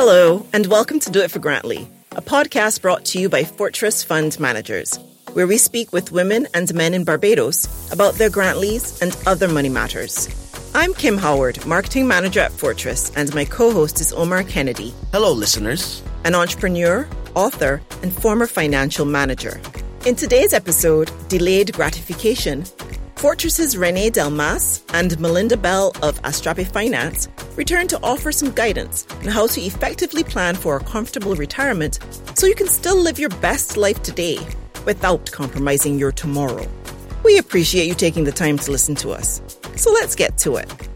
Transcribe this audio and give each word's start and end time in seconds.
Hello, 0.00 0.46
and 0.52 0.64
welcome 0.66 1.00
to 1.00 1.10
Do 1.10 1.22
It 1.22 1.30
for 1.32 1.40
Grantley, 1.40 1.88
a 2.12 2.22
podcast 2.22 2.82
brought 2.82 3.04
to 3.06 3.20
you 3.20 3.28
by 3.28 3.42
Fortress 3.42 4.04
Fund 4.04 4.38
Managers, 4.38 4.96
where 5.32 5.48
we 5.48 5.58
speak 5.58 5.92
with 5.92 6.12
women 6.12 6.46
and 6.54 6.72
men 6.72 6.94
in 6.94 7.02
Barbados 7.02 7.66
about 7.92 8.14
their 8.14 8.30
Grantleys 8.30 9.02
and 9.02 9.16
other 9.26 9.48
money 9.48 9.68
matters. 9.68 10.28
I'm 10.72 10.94
Kim 10.94 11.18
Howard, 11.18 11.66
Marketing 11.66 12.06
Manager 12.06 12.38
at 12.38 12.52
Fortress, 12.52 13.10
and 13.16 13.34
my 13.34 13.44
co 13.44 13.72
host 13.72 14.00
is 14.00 14.12
Omar 14.12 14.44
Kennedy, 14.44 14.94
Hello, 15.10 15.32
listeners. 15.32 16.00
an 16.22 16.36
entrepreneur, 16.36 17.08
author, 17.34 17.82
and 18.00 18.12
former 18.12 18.46
financial 18.46 19.04
manager. 19.04 19.60
In 20.06 20.14
today's 20.14 20.52
episode, 20.52 21.10
Delayed 21.26 21.72
Gratification, 21.72 22.64
Fortress's 23.18 23.76
Renee 23.76 24.12
Delmas 24.12 24.84
and 24.94 25.18
Melinda 25.18 25.56
Bell 25.56 25.88
of 26.02 26.22
Astrapi 26.22 26.64
Finance 26.64 27.28
return 27.56 27.88
to 27.88 27.98
offer 28.00 28.30
some 28.30 28.52
guidance 28.52 29.08
on 29.10 29.24
how 29.24 29.48
to 29.48 29.60
effectively 29.60 30.22
plan 30.22 30.54
for 30.54 30.76
a 30.76 30.84
comfortable 30.84 31.34
retirement 31.34 31.98
so 32.36 32.46
you 32.46 32.54
can 32.54 32.68
still 32.68 32.96
live 32.96 33.18
your 33.18 33.30
best 33.40 33.76
life 33.76 34.00
today 34.04 34.38
without 34.86 35.28
compromising 35.32 35.98
your 35.98 36.12
tomorrow. 36.12 36.64
We 37.24 37.38
appreciate 37.38 37.88
you 37.88 37.94
taking 37.94 38.22
the 38.22 38.30
time 38.30 38.56
to 38.58 38.70
listen 38.70 38.94
to 38.96 39.10
us. 39.10 39.42
So 39.74 39.90
let's 39.90 40.14
get 40.14 40.38
to 40.38 40.54
it. 40.54 40.88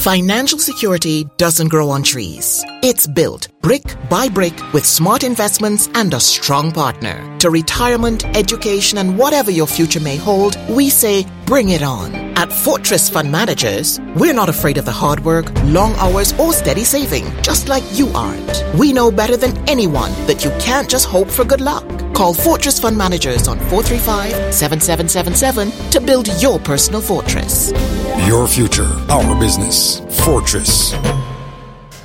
Financial 0.00 0.58
security 0.58 1.24
doesn't 1.36 1.68
grow 1.68 1.90
on 1.90 2.02
trees. 2.02 2.64
It's 2.82 3.06
built 3.06 3.48
brick 3.60 3.82
by 4.08 4.30
brick 4.30 4.54
with 4.72 4.86
smart 4.86 5.24
investments 5.24 5.90
and 5.94 6.14
a 6.14 6.20
strong 6.20 6.72
partner. 6.72 7.38
To 7.40 7.50
retirement, 7.50 8.24
education, 8.34 8.96
and 8.96 9.18
whatever 9.18 9.50
your 9.50 9.66
future 9.66 10.00
may 10.00 10.16
hold, 10.16 10.56
we 10.70 10.88
say 10.88 11.26
bring 11.50 11.70
it 11.70 11.82
on. 11.82 12.14
At 12.38 12.52
Fortress 12.52 13.10
Fund 13.10 13.32
Managers, 13.32 13.98
we're 14.14 14.32
not 14.32 14.48
afraid 14.48 14.78
of 14.78 14.84
the 14.84 14.92
hard 14.92 15.18
work, 15.24 15.52
long 15.64 15.96
hours, 15.96 16.32
or 16.38 16.52
steady 16.52 16.84
saving, 16.84 17.24
just 17.42 17.68
like 17.68 17.82
you 17.92 18.06
aren't. 18.14 18.62
We 18.78 18.92
know 18.92 19.10
better 19.10 19.36
than 19.36 19.58
anyone 19.68 20.12
that 20.28 20.44
you 20.44 20.52
can't 20.60 20.88
just 20.88 21.08
hope 21.08 21.28
for 21.28 21.44
good 21.44 21.60
luck. 21.60 21.84
Call 22.14 22.34
Fortress 22.34 22.78
Fund 22.78 22.96
Managers 22.96 23.48
on 23.48 23.58
435 23.58 24.54
7777 24.54 25.90
to 25.90 26.00
build 26.00 26.28
your 26.40 26.60
personal 26.60 27.00
fortress. 27.00 27.72
Your 28.28 28.46
future, 28.46 28.88
our 29.08 29.34
business. 29.40 29.98
Fortress. 30.24 30.92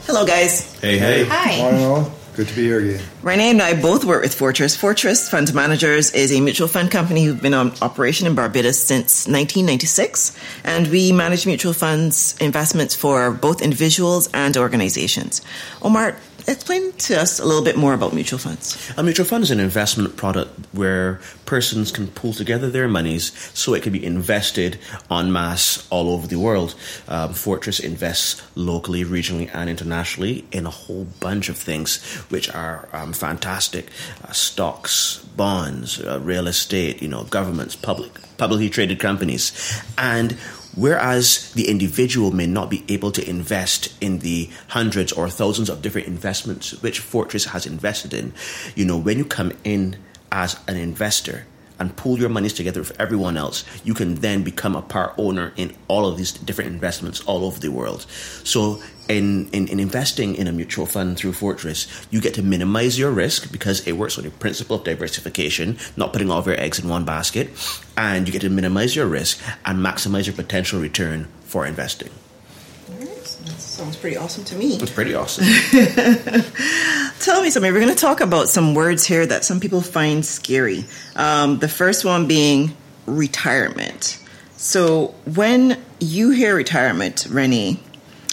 Hello, 0.07 0.25
guys. 0.25 0.73
Hey, 0.81 0.97
hey. 0.97 1.25
Hi. 1.25 1.61
Morning 1.61 1.85
all. 1.85 2.24
Good 2.35 2.49
to 2.49 2.55
be 2.55 2.63
here 2.63 2.79
again. 2.79 3.01
Renee 3.21 3.51
and 3.51 3.61
I 3.61 3.79
both 3.81 4.03
work 4.03 4.21
with 4.21 4.35
Fortress. 4.35 4.75
Fortress 4.75 5.29
Fund 5.29 5.53
Managers 5.53 6.11
is 6.11 6.33
a 6.33 6.41
mutual 6.41 6.67
fund 6.67 6.91
company 6.91 7.23
who've 7.23 7.41
been 7.41 7.53
on 7.53 7.71
operation 7.81 8.27
in 8.27 8.35
Barbados 8.35 8.77
since 8.77 9.25
1996, 9.25 10.37
and 10.65 10.87
we 10.87 11.13
manage 11.13 11.45
mutual 11.45 11.71
funds 11.71 12.35
investments 12.41 12.93
for 12.93 13.31
both 13.31 13.61
individuals 13.61 14.27
and 14.33 14.57
organizations. 14.57 15.41
Omar, 15.81 16.17
explain 16.47 16.91
to 16.93 17.19
us 17.19 17.39
a 17.39 17.45
little 17.45 17.63
bit 17.63 17.77
more 17.77 17.93
about 17.93 18.13
mutual 18.13 18.39
funds. 18.39 18.91
A 18.97 19.03
mutual 19.03 19.25
fund 19.25 19.43
is 19.43 19.51
an 19.51 19.59
investment 19.59 20.15
product 20.15 20.51
where 20.73 21.19
persons 21.45 21.91
can 21.91 22.07
pool 22.07 22.33
together 22.33 22.69
their 22.69 22.87
monies 22.87 23.31
so 23.53 23.73
it 23.73 23.83
can 23.83 23.93
be 23.93 24.05
invested 24.05 24.77
en 25.09 25.31
masse 25.31 25.87
all 25.89 26.09
over 26.09 26.27
the 26.27 26.39
world. 26.39 26.75
Um, 27.07 27.33
Fortress 27.33 27.79
invests 27.79 28.41
locally, 28.55 29.03
regionally, 29.03 29.49
and 29.53 29.69
internationally 29.69 30.45
in 30.51 30.65
a 30.65 30.69
whole 30.71 31.05
bunch 31.19 31.49
of 31.49 31.57
things 31.57 32.03
which 32.29 32.49
are 32.53 32.87
um, 32.93 33.13
fantastic 33.13 33.89
uh, 34.23 34.31
stocks, 34.31 35.19
bonds, 35.35 36.01
uh, 36.01 36.19
real 36.21 36.47
estate, 36.47 37.01
you 37.01 37.07
know, 37.07 37.23
governments, 37.23 37.75
public, 37.75 38.11
publicly 38.37 38.69
traded 38.69 38.99
companies. 38.99 39.81
And 39.97 40.37
Whereas 40.75 41.51
the 41.53 41.69
individual 41.69 42.31
may 42.31 42.47
not 42.47 42.69
be 42.69 42.83
able 42.89 43.11
to 43.13 43.29
invest 43.29 43.93
in 44.01 44.19
the 44.19 44.49
hundreds 44.69 45.13
or 45.13 45.29
thousands 45.29 45.69
of 45.69 45.81
different 45.81 46.07
investments 46.07 46.81
which 46.81 46.99
Fortress 46.99 47.45
has 47.45 47.65
invested 47.65 48.13
in, 48.13 48.33
you 48.75 48.85
know, 48.85 48.97
when 48.97 49.17
you 49.17 49.25
come 49.25 49.53
in 49.63 49.97
as 50.31 50.59
an 50.67 50.75
investor 50.75 51.45
and 51.79 51.95
pool 51.95 52.17
your 52.17 52.29
monies 52.29 52.53
together 52.53 52.79
with 52.79 52.99
everyone 52.99 53.37
else, 53.37 53.65
you 53.83 53.93
can 53.93 54.15
then 54.15 54.43
become 54.43 54.75
a 54.75 54.81
part 54.81 55.13
owner 55.17 55.53
in 55.55 55.75
all 55.87 56.07
of 56.07 56.17
these 56.17 56.31
different 56.31 56.71
investments 56.71 57.21
all 57.25 57.45
over 57.45 57.59
the 57.59 57.69
world. 57.69 58.05
So 58.43 58.81
in, 59.07 59.49
in, 59.49 59.67
in 59.67 59.79
investing 59.79 60.35
in 60.35 60.47
a 60.47 60.51
mutual 60.51 60.85
fund 60.85 61.17
through 61.17 61.33
Fortress, 61.33 61.87
you 62.09 62.21
get 62.21 62.33
to 62.35 62.43
minimize 62.43 62.97
your 62.97 63.11
risk 63.11 63.51
because 63.51 63.85
it 63.87 63.93
works 63.93 64.17
on 64.17 64.23
the 64.23 64.31
principle 64.31 64.77
of 64.77 64.83
diversification, 64.83 65.77
not 65.95 66.11
putting 66.13 66.31
all 66.31 66.39
of 66.39 66.47
your 66.47 66.59
eggs 66.59 66.79
in 66.79 66.89
one 66.89 67.05
basket, 67.05 67.49
and 67.97 68.27
you 68.27 68.31
get 68.31 68.41
to 68.41 68.49
minimize 68.49 68.95
your 68.95 69.07
risk 69.07 69.41
and 69.65 69.79
maximize 69.79 70.25
your 70.25 70.35
potential 70.35 70.79
return 70.79 71.27
for 71.41 71.65
investing. 71.65 72.09
That 73.45 73.59
sounds 73.59 73.95
pretty 73.95 74.17
awesome 74.17 74.43
to 74.45 74.55
me. 74.55 74.75
It's 74.75 74.91
pretty 74.91 75.13
awesome. 75.13 75.45
Tell 77.25 77.41
me 77.41 77.49
something. 77.49 77.73
We're 77.73 77.79
going 77.79 77.91
to 77.91 77.99
talk 77.99 78.21
about 78.21 78.49
some 78.49 78.75
words 78.75 79.03
here 79.03 79.25
that 79.25 79.43
some 79.43 79.59
people 79.59 79.81
find 79.81 80.23
scary. 80.23 80.85
Um, 81.15 81.57
the 81.57 81.67
first 81.67 82.05
one 82.05 82.27
being 82.27 82.77
retirement. 83.07 84.19
So, 84.57 85.15
when 85.33 85.83
you 85.99 86.29
hear 86.29 86.55
retirement, 86.55 87.25
Renee, 87.27 87.79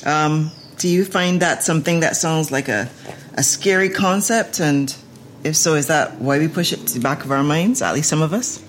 um, 0.04 0.50
do 0.76 0.90
you 0.90 1.06
find 1.06 1.40
that 1.40 1.62
something 1.62 2.00
that 2.00 2.16
sounds 2.16 2.52
like 2.52 2.68
a, 2.68 2.90
a 3.32 3.42
scary 3.42 3.88
concept? 3.88 4.60
And 4.60 4.94
if 5.42 5.56
so, 5.56 5.72
is 5.72 5.86
that 5.86 6.20
why 6.20 6.38
we 6.38 6.48
push 6.48 6.74
it 6.74 6.86
to 6.88 6.92
the 6.92 7.00
back 7.00 7.24
of 7.24 7.30
our 7.30 7.42
minds, 7.42 7.80
at 7.80 7.94
least 7.94 8.10
some 8.10 8.20
of 8.20 8.34
us? 8.34 8.62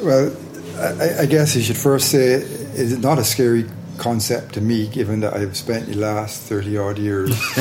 Well, 0.00 0.36
I, 0.76 1.22
I 1.22 1.26
guess 1.26 1.56
you 1.56 1.62
should 1.62 1.76
first 1.76 2.12
say 2.12 2.34
it's 2.34 2.96
not 2.98 3.18
a 3.18 3.24
scary 3.24 3.68
concept 3.98 4.54
to 4.54 4.60
me, 4.60 4.88
given 4.88 5.20
that 5.20 5.34
I've 5.34 5.56
spent 5.56 5.86
the 5.86 5.94
last 5.96 6.42
30 6.42 6.78
odd 6.78 6.98
years 6.98 7.30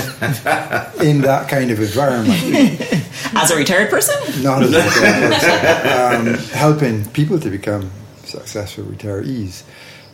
in 1.02 1.22
that 1.22 1.48
kind 1.50 1.72
of 1.72 1.80
environment. 1.80 2.82
As 3.36 3.52
a 3.52 3.56
retired 3.56 3.90
person? 3.90 4.44
Not 4.44 4.64
as 4.64 4.74
a 4.74 4.84
retired 4.84 5.34
person, 5.34 6.28
um, 6.28 6.38
helping 6.50 7.06
people 7.12 7.40
to 7.40 7.50
become 7.50 7.90
successful 8.26 8.84
retirees. 8.84 9.64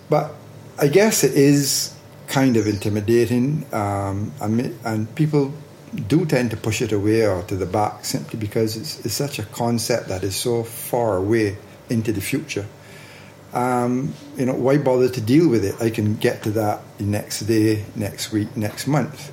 But 0.10 0.34
I 0.78 0.88
guess 0.88 1.24
it 1.24 1.34
is 1.34 1.94
kind 2.28 2.56
of 2.56 2.68
intimidating, 2.68 3.66
um, 3.74 4.32
and, 4.40 4.80
and 4.86 5.14
people 5.16 5.54
do 6.08 6.26
tend 6.26 6.52
to 6.52 6.58
push 6.58 6.82
it 6.82 6.92
away 6.92 7.26
or 7.26 7.44
to 7.44 7.56
the 7.56 7.66
back 7.66 8.06
simply 8.06 8.40
because 8.40 8.78
it's, 8.78 9.04
it's 9.06 9.14
such 9.14 9.40
a 9.40 9.44
concept 9.44 10.08
that 10.08 10.24
is 10.24 10.36
so 10.36 10.64
far 10.64 11.18
away 11.18 11.58
into 11.90 12.12
the 12.12 12.22
future. 12.22 12.66
Um, 13.54 14.14
you 14.38 14.46
know, 14.46 14.54
why 14.54 14.78
bother 14.78 15.10
to 15.10 15.22
deal 15.22 15.50
with 15.50 15.66
it? 15.66 15.76
I 15.82 15.90
can 15.90 16.16
get 16.16 16.44
to 16.44 16.52
that 16.52 16.82
next 17.00 17.42
day, 17.42 17.86
next 17.96 18.32
week, 18.32 18.56
next 18.56 18.88
month. 18.88 19.32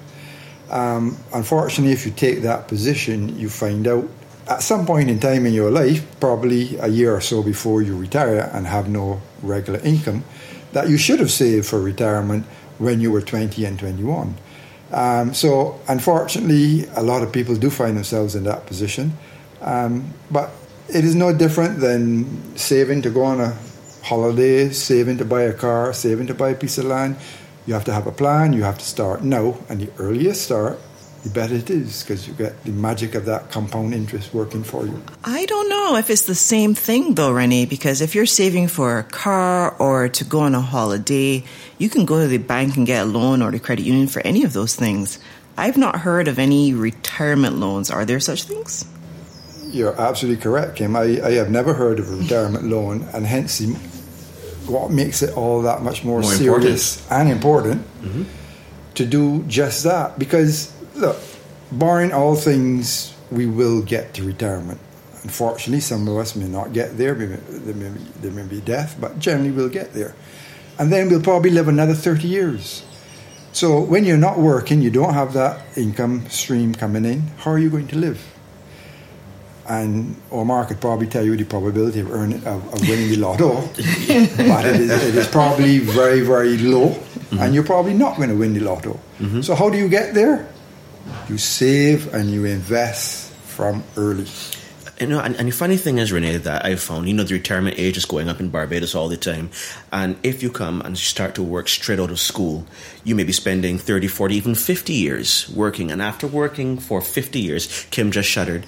Um, 0.70 1.18
unfortunately, 1.32 1.92
if 1.92 2.06
you 2.06 2.12
take 2.12 2.42
that 2.42 2.66
position, 2.66 3.38
you 3.38 3.48
find 3.48 3.86
out 3.86 4.08
at 4.48 4.62
some 4.62 4.86
point 4.86 5.10
in 5.10 5.18
time 5.18 5.44
in 5.46 5.52
your 5.52 5.70
life, 5.70 6.04
probably 6.20 6.76
a 6.78 6.88
year 6.88 7.14
or 7.14 7.20
so 7.20 7.42
before 7.42 7.82
you 7.82 7.96
retire 7.96 8.50
and 8.52 8.66
have 8.66 8.88
no 8.88 9.20
regular 9.42 9.80
income, 9.80 10.24
that 10.72 10.88
you 10.88 10.96
should 10.96 11.20
have 11.20 11.30
saved 11.30 11.66
for 11.66 11.80
retirement 11.80 12.44
when 12.78 13.00
you 13.00 13.10
were 13.10 13.22
20 13.22 13.64
and 13.64 13.78
21. 13.78 14.34
Um, 14.92 15.34
so, 15.34 15.80
unfortunately, 15.88 16.86
a 16.94 17.02
lot 17.02 17.22
of 17.22 17.32
people 17.32 17.56
do 17.56 17.70
find 17.70 17.96
themselves 17.96 18.34
in 18.34 18.44
that 18.44 18.66
position. 18.66 19.12
Um, 19.60 20.14
but 20.30 20.50
it 20.88 21.04
is 21.04 21.14
no 21.14 21.36
different 21.36 21.80
than 21.80 22.56
saving 22.56 23.02
to 23.02 23.10
go 23.10 23.24
on 23.24 23.40
a 23.40 23.58
holiday, 24.06 24.70
saving 24.70 25.18
to 25.18 25.24
buy 25.24 25.42
a 25.42 25.52
car, 25.52 25.92
saving 25.92 26.28
to 26.28 26.34
buy 26.34 26.50
a 26.50 26.54
piece 26.54 26.78
of 26.78 26.84
land. 26.84 27.16
You 27.66 27.74
have 27.74 27.84
to 27.86 27.92
have 27.92 28.06
a 28.06 28.12
plan, 28.12 28.52
you 28.52 28.62
have 28.62 28.78
to 28.78 28.84
start 28.84 29.24
now, 29.24 29.58
and 29.68 29.80
the 29.80 29.90
earlier 29.98 30.30
you 30.30 30.34
start, 30.34 30.78
the 31.24 31.30
better 31.30 31.56
it 31.56 31.68
is 31.70 32.04
because 32.04 32.28
you 32.28 32.34
get 32.34 32.62
the 32.62 32.70
magic 32.70 33.16
of 33.16 33.24
that 33.24 33.50
compound 33.50 33.92
interest 33.94 34.32
working 34.32 34.62
for 34.62 34.86
you. 34.86 35.02
I 35.24 35.44
don't 35.46 35.68
know 35.68 35.96
if 35.96 36.08
it's 36.08 36.26
the 36.26 36.36
same 36.36 36.74
thing 36.74 37.14
though, 37.14 37.32
Renee, 37.32 37.66
because 37.66 38.00
if 38.00 38.14
you're 38.14 38.26
saving 38.26 38.68
for 38.68 39.00
a 39.00 39.02
car 39.02 39.74
or 39.80 40.08
to 40.08 40.24
go 40.24 40.40
on 40.40 40.54
a 40.54 40.60
holiday, 40.60 41.42
you 41.78 41.90
can 41.90 42.06
go 42.06 42.20
to 42.20 42.28
the 42.28 42.38
bank 42.38 42.76
and 42.76 42.86
get 42.86 43.02
a 43.02 43.04
loan 43.04 43.42
or 43.42 43.50
the 43.50 43.58
credit 43.58 43.84
union 43.84 44.06
for 44.06 44.22
any 44.22 44.44
of 44.44 44.52
those 44.52 44.76
things. 44.76 45.18
I've 45.58 45.76
not 45.76 45.96
heard 45.96 46.28
of 46.28 46.38
any 46.38 46.74
retirement 46.74 47.56
loans. 47.56 47.90
Are 47.90 48.04
there 48.04 48.20
such 48.20 48.44
things? 48.44 48.86
You're 49.64 50.00
absolutely 50.00 50.40
correct, 50.40 50.76
Kim. 50.76 50.94
I, 50.94 51.20
I 51.24 51.32
have 51.32 51.50
never 51.50 51.74
heard 51.74 51.98
of 51.98 52.08
a 52.08 52.16
retirement 52.16 52.64
loan, 52.66 53.02
and 53.12 53.26
hence 53.26 53.58
the, 53.58 53.74
what 54.68 54.90
makes 54.90 55.22
it 55.22 55.36
all 55.36 55.62
that 55.62 55.82
much 55.82 56.04
more, 56.04 56.20
More 56.20 56.30
serious 56.30 57.06
and 57.10 57.28
important 57.28 57.86
to 58.94 59.06
do 59.06 59.42
just 59.44 59.84
that. 59.84 60.18
Because, 60.18 60.72
look, 60.94 61.18
barring 61.72 62.12
all 62.12 62.34
things, 62.34 63.14
we 63.30 63.46
will 63.46 63.82
get 63.82 64.14
to 64.14 64.22
retirement. 64.24 64.80
Unfortunately, 65.22 65.80
some 65.80 66.06
of 66.06 66.16
us 66.18 66.36
may 66.36 66.46
not 66.46 66.72
get 66.72 66.96
there. 66.96 67.14
There, 67.14 67.74
may 67.74 67.88
be, 67.88 68.00
there 68.20 68.30
may 68.30 68.44
be 68.44 68.60
death, 68.60 68.96
but 69.00 69.18
generally 69.18 69.50
we'll 69.50 69.68
get 69.68 69.92
there. 69.92 70.14
And 70.78 70.92
then 70.92 71.08
we'll 71.08 71.22
probably 71.22 71.50
live 71.50 71.68
another 71.68 71.94
30 71.94 72.28
years. 72.28 72.84
So 73.52 73.80
when 73.80 74.04
you're 74.04 74.18
not 74.18 74.38
working, 74.38 74.82
you 74.82 74.90
don't 74.90 75.14
have 75.14 75.32
that 75.32 75.62
income 75.76 76.28
stream 76.28 76.74
coming 76.74 77.04
in, 77.06 77.22
how 77.38 77.50
are 77.52 77.58
you 77.58 77.70
going 77.70 77.88
to 77.88 77.96
live? 77.96 78.20
And 79.68 80.16
Omar 80.30 80.66
could 80.66 80.80
probably 80.80 81.06
tell 81.06 81.24
you 81.24 81.36
the 81.36 81.44
probability 81.44 82.00
of 82.00 82.12
earning 82.12 82.44
of, 82.46 82.72
of 82.72 82.80
winning 82.88 83.08
the 83.10 83.16
lotto, 83.16 83.54
but 83.76 84.64
it 84.64 84.80
is, 84.80 84.90
it 84.90 85.14
is 85.14 85.26
probably 85.26 85.78
very 85.78 86.20
very 86.20 86.56
low, 86.56 86.90
mm-hmm. 86.90 87.38
and 87.38 87.54
you're 87.54 87.64
probably 87.64 87.94
not 87.94 88.16
going 88.16 88.28
to 88.28 88.36
win 88.36 88.54
the 88.54 88.60
lotto. 88.60 89.00
Mm-hmm. 89.18 89.40
So 89.40 89.54
how 89.54 89.70
do 89.70 89.78
you 89.78 89.88
get 89.88 90.14
there? 90.14 90.48
You 91.28 91.38
save 91.38 92.14
and 92.14 92.30
you 92.30 92.44
invest 92.44 93.32
from 93.32 93.82
early. 93.96 94.26
You 95.00 95.06
know, 95.06 95.20
and, 95.20 95.36
and 95.36 95.48
the 95.48 95.52
funny 95.52 95.76
thing 95.76 95.98
is, 95.98 96.10
Renee, 96.10 96.38
that 96.38 96.64
I've 96.64 96.80
found, 96.80 97.06
you 97.06 97.12
know, 97.12 97.22
the 97.22 97.34
retirement 97.34 97.78
age 97.78 97.98
is 97.98 98.06
going 98.06 98.30
up 98.30 98.40
in 98.40 98.48
Barbados 98.48 98.94
all 98.94 99.08
the 99.08 99.16
time. 99.18 99.50
And 99.92 100.16
if 100.22 100.42
you 100.42 100.50
come 100.50 100.80
and 100.80 100.96
start 100.96 101.34
to 101.34 101.42
work 101.42 101.68
straight 101.68 102.00
out 102.00 102.10
of 102.10 102.18
school, 102.18 102.66
you 103.04 103.14
may 103.14 103.24
be 103.24 103.32
spending 103.32 103.76
30, 103.76 104.08
40, 104.08 104.34
even 104.34 104.54
50 104.54 104.94
years 104.94 105.50
working. 105.50 105.90
And 105.90 106.00
after 106.00 106.26
working 106.26 106.78
for 106.78 107.02
50 107.02 107.38
years, 107.38 107.86
Kim 107.90 108.10
just 108.10 108.28
shuddered. 108.28 108.64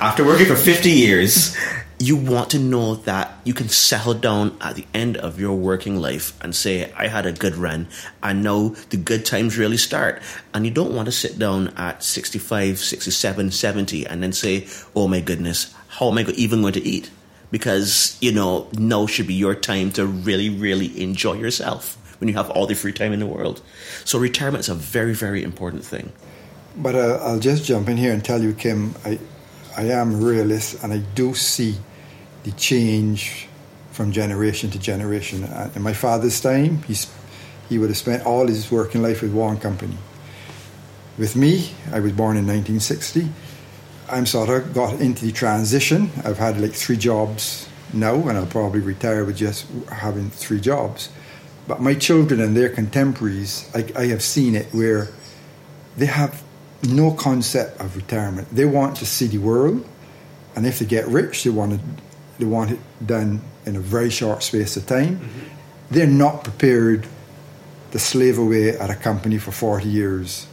After 0.00 0.24
working 0.24 0.46
for 0.46 0.56
50 0.56 0.90
years, 0.90 1.56
you 2.00 2.16
want 2.16 2.50
to 2.50 2.58
know 2.58 2.94
that 2.94 3.32
you 3.44 3.52
can 3.52 3.68
settle 3.68 4.14
down 4.14 4.56
at 4.60 4.76
the 4.76 4.86
end 4.94 5.16
of 5.16 5.40
your 5.40 5.56
working 5.56 5.96
life 5.96 6.32
and 6.42 6.54
say, 6.54 6.92
I 6.92 7.08
had 7.08 7.26
a 7.26 7.32
good 7.32 7.56
run. 7.56 7.88
I 8.22 8.32
know 8.34 8.70
the 8.90 8.96
good 8.96 9.26
times 9.26 9.58
really 9.58 9.76
start. 9.76 10.22
And 10.54 10.64
you 10.64 10.70
don't 10.70 10.94
want 10.94 11.06
to 11.06 11.12
sit 11.12 11.38
down 11.38 11.68
at 11.76 12.04
65, 12.04 12.78
67, 12.78 13.50
70 13.50 14.06
and 14.06 14.22
then 14.22 14.32
say, 14.32 14.68
oh 14.94 15.08
my 15.08 15.20
goodness, 15.20 15.74
how 15.88 16.08
am 16.08 16.18
I 16.18 16.22
even 16.36 16.60
going 16.60 16.74
to 16.74 16.82
eat? 16.82 17.10
Because, 17.50 18.16
you 18.20 18.30
know, 18.30 18.68
now 18.78 19.06
should 19.06 19.26
be 19.26 19.34
your 19.34 19.54
time 19.54 19.90
to 19.92 20.06
really, 20.06 20.50
really 20.50 21.02
enjoy 21.02 21.34
yourself 21.34 21.96
when 22.20 22.28
you 22.28 22.34
have 22.34 22.50
all 22.50 22.66
the 22.66 22.74
free 22.74 22.92
time 22.92 23.12
in 23.12 23.18
the 23.18 23.26
world. 23.26 23.60
So 24.04 24.18
retirement 24.18 24.60
is 24.60 24.68
a 24.68 24.74
very, 24.74 25.14
very 25.14 25.42
important 25.42 25.84
thing. 25.84 26.12
But 26.76 26.94
uh, 26.94 27.18
I'll 27.22 27.40
just 27.40 27.64
jump 27.64 27.88
in 27.88 27.96
here 27.96 28.12
and 28.12 28.24
tell 28.24 28.40
you, 28.40 28.52
Kim, 28.52 28.94
I, 29.04 29.18
I 29.76 29.84
am 29.86 30.14
a 30.14 30.16
realist 30.18 30.84
and 30.84 30.92
I 30.92 30.98
do 30.98 31.34
see 31.34 31.76
the 32.48 32.54
change 32.56 33.46
from 33.90 34.10
generation 34.10 34.70
to 34.70 34.78
generation. 34.78 35.44
Uh, 35.44 35.70
in 35.74 35.82
my 35.82 35.92
father's 35.92 36.40
time, 36.40 36.82
he's, 36.84 37.12
he 37.68 37.78
would 37.78 37.90
have 37.90 37.96
spent 37.98 38.24
all 38.24 38.46
his 38.46 38.70
working 38.70 39.02
life 39.02 39.20
with 39.20 39.34
one 39.34 39.58
company. 39.58 39.98
With 41.18 41.36
me, 41.36 41.72
I 41.92 42.00
was 42.00 42.12
born 42.12 42.38
in 42.38 42.46
1960. 42.46 43.28
I'm 44.08 44.24
sort 44.24 44.48
of 44.48 44.72
got 44.72 44.98
into 44.98 45.26
the 45.26 45.32
transition. 45.32 46.10
I've 46.24 46.38
had 46.38 46.58
like 46.58 46.72
three 46.72 46.96
jobs 46.96 47.68
now, 47.92 48.14
and 48.14 48.38
I'll 48.38 48.46
probably 48.46 48.80
retire 48.80 49.26
with 49.26 49.36
just 49.36 49.66
having 49.92 50.30
three 50.30 50.60
jobs. 50.60 51.10
But 51.66 51.82
my 51.82 51.94
children 51.94 52.40
and 52.40 52.56
their 52.56 52.70
contemporaries, 52.70 53.70
I, 53.74 53.84
I 53.94 54.06
have 54.06 54.22
seen 54.22 54.54
it 54.54 54.72
where 54.72 55.08
they 55.98 56.06
have 56.06 56.42
no 56.82 57.12
concept 57.12 57.78
of 57.78 57.94
retirement. 57.94 58.48
They 58.50 58.64
want 58.64 58.96
to 58.98 59.04
see 59.04 59.26
the 59.26 59.38
world, 59.38 59.86
and 60.56 60.66
if 60.66 60.78
they 60.78 60.86
get 60.86 61.06
rich, 61.08 61.44
they 61.44 61.50
want 61.50 61.72
to 61.72 61.80
they 62.38 62.44
want 62.44 62.70
it 62.70 62.80
done 63.04 63.40
in 63.66 63.76
a 63.76 63.80
very 63.80 64.10
short 64.10 64.42
space 64.42 64.76
of 64.76 64.86
time. 64.86 65.18
Mm-hmm. 65.18 65.54
They're 65.90 66.06
not 66.06 66.44
prepared 66.44 67.06
to 67.92 67.98
slave 67.98 68.38
away 68.38 68.70
at 68.70 68.90
a 68.90 68.94
company 68.94 69.38
for 69.38 69.52
40 69.52 69.88
years. 69.88 70.46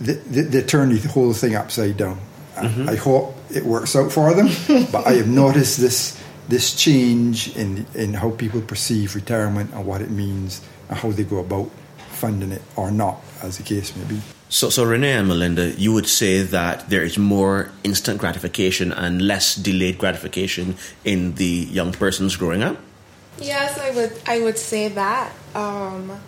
They, 0.00 0.14
they, 0.14 0.42
they 0.42 0.62
turn 0.62 0.90
the 0.90 1.08
whole 1.08 1.32
thing 1.32 1.54
upside 1.54 1.96
down. 1.96 2.20
Mm-hmm. 2.54 2.88
I, 2.88 2.92
I 2.92 2.96
hope 2.96 3.36
it 3.50 3.64
works 3.64 3.94
out 3.94 4.12
for 4.12 4.34
them, 4.34 4.48
but 4.92 5.06
I 5.06 5.12
have 5.12 5.28
noticed 5.28 5.78
this 5.78 6.18
this 6.48 6.74
change 6.74 7.54
in 7.56 7.86
in 7.94 8.14
how 8.14 8.30
people 8.30 8.60
perceive 8.62 9.14
retirement 9.14 9.72
and 9.74 9.84
what 9.86 10.00
it 10.00 10.10
means 10.10 10.62
and 10.88 10.98
how 10.98 11.10
they 11.10 11.24
go 11.24 11.38
about 11.38 11.70
funding 12.08 12.52
it 12.52 12.62
or 12.74 12.90
not, 12.90 13.20
as 13.42 13.58
the 13.58 13.62
case 13.62 13.94
may 13.94 14.04
be. 14.04 14.20
So, 14.50 14.70
so 14.70 14.84
Renee 14.84 15.12
and 15.12 15.28
Melinda, 15.28 15.72
you 15.72 15.92
would 15.92 16.06
say 16.06 16.40
that 16.42 16.88
there 16.88 17.02
is 17.02 17.18
more 17.18 17.70
instant 17.84 18.18
gratification 18.18 18.92
and 18.92 19.20
less 19.20 19.54
delayed 19.54 19.98
gratification 19.98 20.76
in 21.04 21.34
the 21.34 21.68
young 21.70 21.92
persons 21.92 22.36
growing 22.36 22.62
up. 22.62 22.78
Yes, 23.38 23.78
I 23.78 23.90
would. 23.90 24.12
I 24.26 24.40
would 24.40 24.58
say 24.58 24.88
that. 24.88 25.32
Um, 25.54 26.18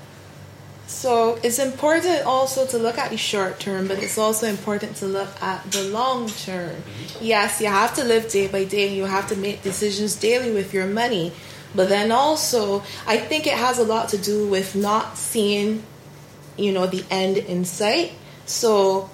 so 0.87 1.39
it's 1.43 1.59
important 1.59 2.27
also 2.27 2.67
to 2.67 2.79
look 2.79 2.99
at 2.99 3.11
the 3.11 3.17
short 3.17 3.59
term, 3.59 3.89
but 3.89 4.03
it's 4.03 4.19
also 4.19 4.47
important 4.47 4.97
to 4.97 5.07
look 5.07 5.31
at 5.43 5.71
the 5.71 5.85
long 5.85 6.29
term. 6.29 6.71
Mm-hmm. 6.71 7.25
Yes, 7.25 7.61
you 7.61 7.69
have 7.69 7.95
to 7.95 8.05
live 8.05 8.29
day 8.29 8.49
by 8.49 8.65
day. 8.65 8.95
You 8.95 9.07
have 9.07 9.29
to 9.29 9.37
make 9.37 9.63
decisions 9.63 10.15
daily 10.17 10.53
with 10.53 10.75
your 10.75 10.87
money. 10.87 11.33
But 11.75 11.89
then 11.89 12.11
also, 12.13 12.83
I 13.07 13.17
think 13.17 13.47
it 13.47 13.55
has 13.55 13.79
a 13.79 13.85
lot 13.85 14.09
to 14.11 14.19
do 14.19 14.49
with 14.49 14.75
not 14.75 15.17
seeing 15.17 15.85
you 16.57 16.73
know, 16.73 16.87
the 16.87 17.05
end 17.11 17.37
in 17.37 17.65
sight. 17.65 18.13
So 18.47 19.11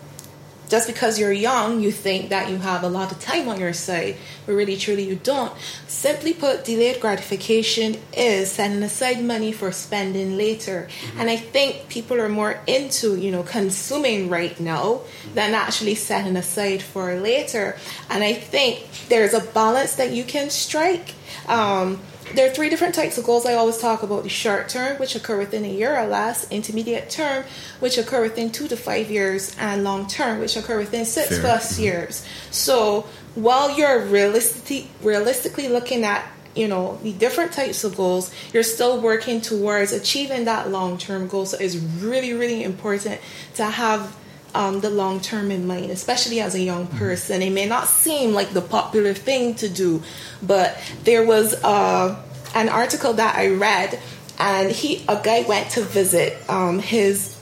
just 0.69 0.89
because 0.89 1.19
you're 1.19 1.33
young, 1.33 1.81
you 1.81 1.93
think 1.93 2.31
that 2.31 2.51
you 2.51 2.57
have 2.57 2.83
a 2.83 2.89
lot 2.89 3.13
of 3.13 3.21
time 3.21 3.49
on 3.49 3.61
your 3.61 3.73
side, 3.73 4.17
but 4.45 4.55
really, 4.55 4.77
truly, 4.77 5.05
you 5.05 5.17
don't. 5.17 5.53
Simply 5.87 6.33
put, 6.33 6.65
delayed 6.65 7.01
gratification 7.01 7.97
is 8.13 8.51
setting 8.51 8.83
aside 8.83 9.23
money 9.23 9.53
for 9.53 9.71
spending 9.71 10.37
later. 10.37 10.89
Mm-hmm. 10.89 11.21
And 11.21 11.31
I 11.31 11.37
think 11.37 11.89
people 11.89 12.21
are 12.21 12.29
more 12.29 12.61
into, 12.67 13.17
you 13.17 13.31
know, 13.31 13.43
consuming 13.43 14.29
right 14.29 14.59
now 14.59 15.03
than 15.35 15.55
actually 15.55 15.95
setting 15.95 16.37
aside 16.37 16.83
for 16.83 17.15
later. 17.15 17.77
And 18.11 18.25
I 18.25 18.33
think 18.33 18.89
there's 19.09 19.35
a 19.35 19.41
balance 19.41 19.95
that 19.95 20.11
you 20.11 20.25
can 20.25 20.51
strike. 20.51 21.15
Um, 21.47 22.01
there 22.35 22.51
are 22.51 22.55
three 22.55 22.69
different 22.69 22.95
types 22.95 23.19
of 23.19 23.25
goals 23.25 23.47
I 23.47 23.55
always 23.55 23.79
talk 23.79 24.03
about 24.03 24.23
the 24.23 24.29
short 24.29 24.69
term, 24.69 24.97
which 24.99 25.15
occur 25.15 25.39
within 25.39 25.65
a 25.65 25.71
year 25.71 25.97
or 25.97 26.07
less, 26.07 26.51
intermediate 26.51 27.11
term, 27.11 27.45
which 27.81 27.99
occur 27.99 28.23
within 28.23 28.51
two 28.51 28.69
to 28.69 28.77
five 28.77 29.11
years, 29.11 29.55
and 29.59 29.85
long 29.85 30.07
term, 30.07 30.41
which 30.41 30.57
occur 30.57 30.79
within 30.79 31.05
six 31.05 31.29
Fair. 31.29 31.41
plus 31.41 31.75
mm-hmm. 31.75 31.85
years. 31.85 32.27
So 32.51 33.03
while 33.35 33.77
you're 33.77 34.01
realistically, 34.01 34.91
realistically 35.03 35.69
looking 35.69 36.05
at 36.05 36.27
you 36.55 36.67
know 36.67 36.99
the 37.03 37.13
different 37.13 37.53
types 37.53 37.85
of 37.85 37.95
goals 37.97 38.33
you're 38.55 38.63
still 38.63 38.99
working 38.99 39.43
towards 39.43 39.93
achieving 39.93 40.47
that 40.47 40.71
long-term 40.71 41.29
goal 41.29 41.45
so 41.45 41.59
it's 41.61 41.77
really 41.77 42.33
really 42.33 42.65
important 42.65 43.21
to 43.55 43.63
have 43.63 44.17
um, 44.55 44.81
the 44.81 44.91
long 44.91 45.21
term 45.21 45.51
in 45.51 45.67
mind, 45.67 45.91
especially 45.91 46.41
as 46.41 46.55
a 46.55 46.61
young 46.61 46.87
mm-hmm. 46.87 46.99
person. 46.99 47.43
It 47.43 47.51
may 47.51 47.67
not 47.67 47.89
seem 47.89 48.33
like 48.33 48.51
the 48.51 48.63
popular 48.63 49.15
thing 49.15 49.55
to 49.57 49.69
do, 49.69 50.03
but 50.43 50.79
there 51.05 51.25
was 51.25 51.55
uh, 51.65 52.21
an 52.55 52.69
article 52.69 53.13
that 53.15 53.37
I 53.37 53.49
read, 53.49 54.01
and 54.39 54.71
he 54.71 55.05
a 55.09 55.21
guy 55.23 55.43
went 55.43 55.71
to 55.73 55.83
visit 55.83 56.39
um, 56.49 56.79
his 56.79 57.39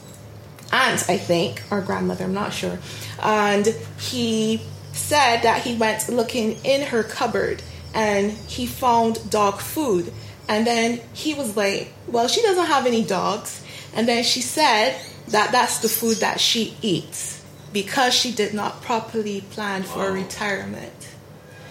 aunt, 0.72 1.08
I 1.08 1.18
think, 1.18 1.62
or 1.70 1.80
grandmother, 1.80 2.24
I'm 2.24 2.34
not 2.34 2.52
sure, 2.52 2.78
and 3.22 3.66
he 3.98 4.60
said 4.92 5.42
that 5.42 5.62
he 5.62 5.74
went 5.76 6.08
looking 6.08 6.52
in 6.64 6.86
her 6.86 7.02
cupboard 7.02 7.62
and 7.94 8.32
he 8.32 8.66
found 8.66 9.30
dog 9.30 9.60
food. 9.60 10.12
And 10.48 10.66
then 10.66 11.00
he 11.12 11.34
was 11.34 11.56
like, 11.56 11.92
Well, 12.06 12.28
she 12.28 12.42
doesn't 12.42 12.66
have 12.66 12.86
any 12.86 13.04
dogs. 13.04 13.64
And 13.94 14.08
then 14.08 14.24
she 14.24 14.40
said, 14.40 15.00
that 15.28 15.52
that's 15.52 15.78
the 15.78 15.88
food 15.88 16.18
that 16.18 16.40
she 16.40 16.76
eats 16.82 17.42
because 17.72 18.14
she 18.14 18.32
did 18.32 18.54
not 18.54 18.82
properly 18.82 19.40
plan 19.40 19.82
for 19.82 20.12
retirement. 20.12 21.14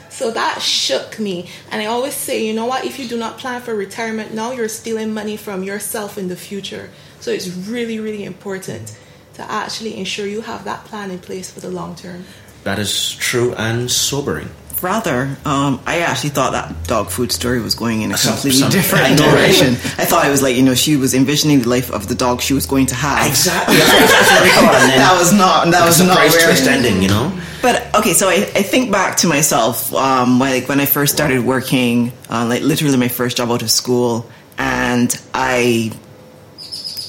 So 0.10 0.30
that 0.32 0.62
shook 0.62 1.18
me. 1.18 1.50
And 1.72 1.82
I 1.82 1.86
always 1.86 2.14
say, 2.14 2.46
you 2.46 2.54
know 2.54 2.66
what? 2.66 2.86
If 2.86 3.00
you 3.00 3.08
do 3.08 3.18
not 3.18 3.40
plan 3.40 3.62
for 3.62 3.74
retirement 3.74 4.34
now, 4.34 4.52
you're 4.52 4.70
stealing 4.70 5.14
money 5.14 5.38
from 5.38 5.64
yourself 5.64 6.18
in 6.18 6.28
the 6.28 6.36
future. 6.36 6.92
So 7.20 7.32
it's 7.32 7.48
really, 7.48 8.00
really 8.00 8.24
important 8.24 8.98
to 9.36 9.42
actually 9.50 9.98
ensure 9.98 10.28
you 10.28 10.42
have 10.42 10.66
that 10.66 10.86
plan 10.86 11.10
in 11.10 11.20
place 11.20 11.50
for 11.50 11.62
the 11.62 11.70
long 11.70 11.96
term. 11.96 12.26
That 12.64 12.80
is 12.80 13.16
true 13.16 13.54
and 13.56 13.90
sobering 13.90 14.50
rather, 14.84 15.38
um, 15.46 15.82
I 15.86 16.00
actually 16.00 16.32
thought 16.32 16.52
that 16.52 16.88
dog 16.88 17.10
food 17.10 17.32
story 17.32 17.62
was 17.62 17.74
going 17.74 18.02
in 18.02 18.12
a 18.12 18.18
completely 18.18 18.60
some, 18.60 18.70
different 18.70 19.18
direction. 19.18 19.74
I 19.98 20.06
thought 20.06 20.28
it 20.28 20.30
was 20.30 20.44
like 20.44 20.56
you 20.56 20.62
know 20.62 20.76
she 20.76 20.98
was 20.98 21.14
envisioning 21.14 21.62
the 21.62 21.70
life 21.70 21.92
of 21.92 22.08
the 22.08 22.16
dog 22.16 22.42
she 22.42 22.54
was 22.54 22.66
going 22.66 22.88
to 22.88 22.96
have. 22.96 23.26
Exactly. 23.28 23.76
that 23.78 25.16
was 25.18 25.34
not. 25.34 25.72
That 25.72 25.86
was 25.86 26.00
not 26.02 26.18
where 26.18 26.30
twist 26.30 26.68
ending. 26.68 27.02
You 27.02 27.10
know. 27.10 27.40
But 27.62 27.96
okay, 27.96 28.12
so 28.12 28.28
I, 28.28 28.34
I 28.34 28.62
think 28.62 28.92
back 28.92 29.16
to 29.18 29.28
myself, 29.28 29.94
um, 29.94 30.38
like 30.38 30.68
when 30.68 30.82
I 30.82 30.86
first 30.86 31.14
started 31.14 31.46
working, 31.46 32.12
uh, 32.30 32.46
like 32.46 32.62
literally 32.62 32.98
my 32.98 33.08
first 33.08 33.38
job 33.38 33.50
out 33.50 33.62
of 33.62 33.72
school, 33.72 34.30
and 34.58 35.18
I 35.34 35.94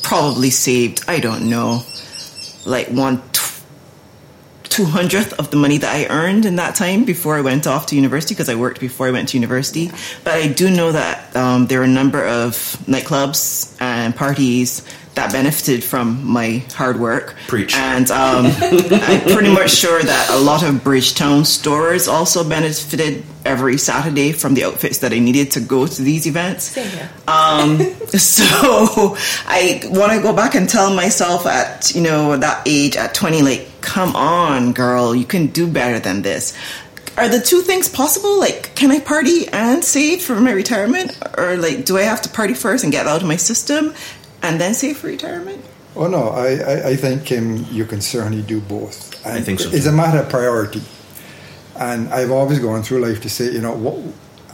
probably 0.05 0.51
saved 0.51 1.03
I 1.09 1.19
don't 1.19 1.51
know, 1.51 1.83
like 2.65 2.89
one 2.89 3.21
two 4.75 4.85
hundredth 4.85 5.33
of 5.35 5.53
the 5.53 5.57
money 5.57 5.79
that 5.79 5.95
I 5.95 6.07
earned 6.07 6.45
in 6.45 6.57
that 6.57 6.75
time 6.75 7.05
before 7.05 7.37
I 7.37 7.43
went 7.43 7.65
off 7.65 7.87
to 7.87 7.95
university 7.95 8.35
because 8.35 8.49
I 8.49 8.57
worked 8.57 8.81
before 8.81 9.07
I 9.07 9.13
went 9.13 9.29
to 9.29 9.37
university. 9.37 9.93
But 10.25 10.35
I 10.35 10.49
do 10.49 10.69
know 10.69 10.91
that 10.91 11.37
um, 11.37 11.67
there 11.69 11.81
are 11.81 11.85
a 11.85 11.95
number 12.03 12.27
of 12.27 12.55
nightclubs 12.89 13.81
and 13.81 14.17
parties 14.17 14.83
that 15.15 15.31
benefited 15.31 15.85
from 15.85 16.27
my 16.27 16.65
hard 16.73 16.99
work. 16.99 17.37
Preach. 17.47 17.77
And 17.77 18.11
um, 18.11 18.47
I'm 18.51 19.21
pretty 19.21 19.55
much 19.55 19.71
sure 19.71 20.03
that 20.03 20.31
a 20.31 20.39
lot 20.39 20.65
of 20.65 20.83
Bridgetown 20.83 21.45
stores 21.45 22.09
also 22.09 22.43
benefited 22.43 23.25
every 23.45 23.79
Saturday 23.79 24.33
from 24.33 24.55
the 24.55 24.65
outfits 24.65 24.99
that 24.99 25.13
I 25.13 25.21
needed 25.21 25.53
to 25.53 25.61
go 25.61 25.87
to 25.87 26.03
these 26.03 26.27
events. 26.27 26.65
Same 26.65 26.89
here. 26.89 27.11
Um, 27.29 27.79
so 28.09 29.17
I 29.47 29.83
want 29.85 30.13
to 30.13 30.21
go 30.21 30.35
back 30.35 30.57
and 30.57 30.69
tell 30.69 30.93
myself 30.93 31.47
at 31.47 31.95
you 31.95 32.03
know 32.03 32.37
that 32.37 32.67
age 32.67 32.97
at 32.97 33.15
20, 33.15 33.43
like 33.43 33.69
come 33.85 34.17
on, 34.17 34.73
girl, 34.73 35.15
you 35.15 35.25
can 35.25 35.47
do 35.49 35.69
better 35.69 36.01
than 36.01 36.23
this. 36.23 36.57
Are 37.17 37.29
the 37.29 37.41
two 37.41 37.61
things 37.61 37.89
possible? 37.89 38.41
Like, 38.41 38.75
can 38.75 38.91
I 38.91 38.99
party 38.99 39.47
and 39.49 39.85
save 39.85 40.23
for 40.23 40.41
my 40.41 40.51
retirement? 40.51 41.17
Or, 41.39 41.57
like, 41.57 41.85
do 41.85 41.97
I 41.97 42.03
have 42.03 42.23
to 42.23 42.29
party 42.29 42.55
first 42.55 42.83
and 42.83 42.93
get 42.93 43.07
out 43.07 43.23
of 43.23 43.29
my 43.29 43.37
system 43.37 43.95
and 44.43 44.61
then 44.61 44.75
save 44.75 44.99
for 44.99 45.07
retirement? 45.07 45.65
Oh 45.97 46.09
no, 46.09 46.31
I, 46.31 46.57
I, 46.57 46.89
I 46.89 46.97
think 46.97 47.31
um, 47.31 47.67
you 47.71 47.85
can 47.85 48.01
certainly 48.01 48.43
do 48.43 48.61
both. 48.61 49.25
And 49.25 49.39
I 49.39 49.41
think 49.41 49.61
so, 49.61 49.71
It's 49.71 49.87
a 49.87 49.93
matter 49.93 50.19
of 50.19 50.29
priority, 50.29 50.83
and 51.79 52.13
I've 52.13 52.33
always 52.33 52.59
gone 52.59 52.83
through 52.83 53.07
life 53.07 53.23
to 53.23 53.31
say, 53.31 53.53
you 53.53 53.61
know, 53.61 53.77
what, 53.77 54.03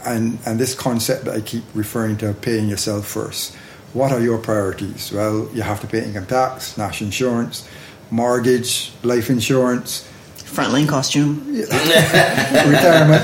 and 0.05 0.37
and 0.45 0.59
this 0.59 0.75
concept 0.75 1.25
that 1.25 1.35
I 1.35 1.41
keep 1.41 1.63
referring 1.73 2.17
to, 2.17 2.33
paying 2.33 2.69
yourself 2.69 3.07
first. 3.07 3.55
What 3.93 4.11
are 4.11 4.21
your 4.21 4.37
priorities? 4.37 5.11
Well, 5.11 5.49
you 5.53 5.63
have 5.63 5.81
to 5.81 5.87
pay 5.87 6.05
income 6.05 6.27
tax, 6.27 6.77
national 6.77 7.07
insurance, 7.07 7.67
mortgage, 8.11 8.91
life 9.03 9.29
insurance, 9.29 10.07
Frontline 10.51 10.87
costume. 10.87 11.47
retirement, 11.55 13.23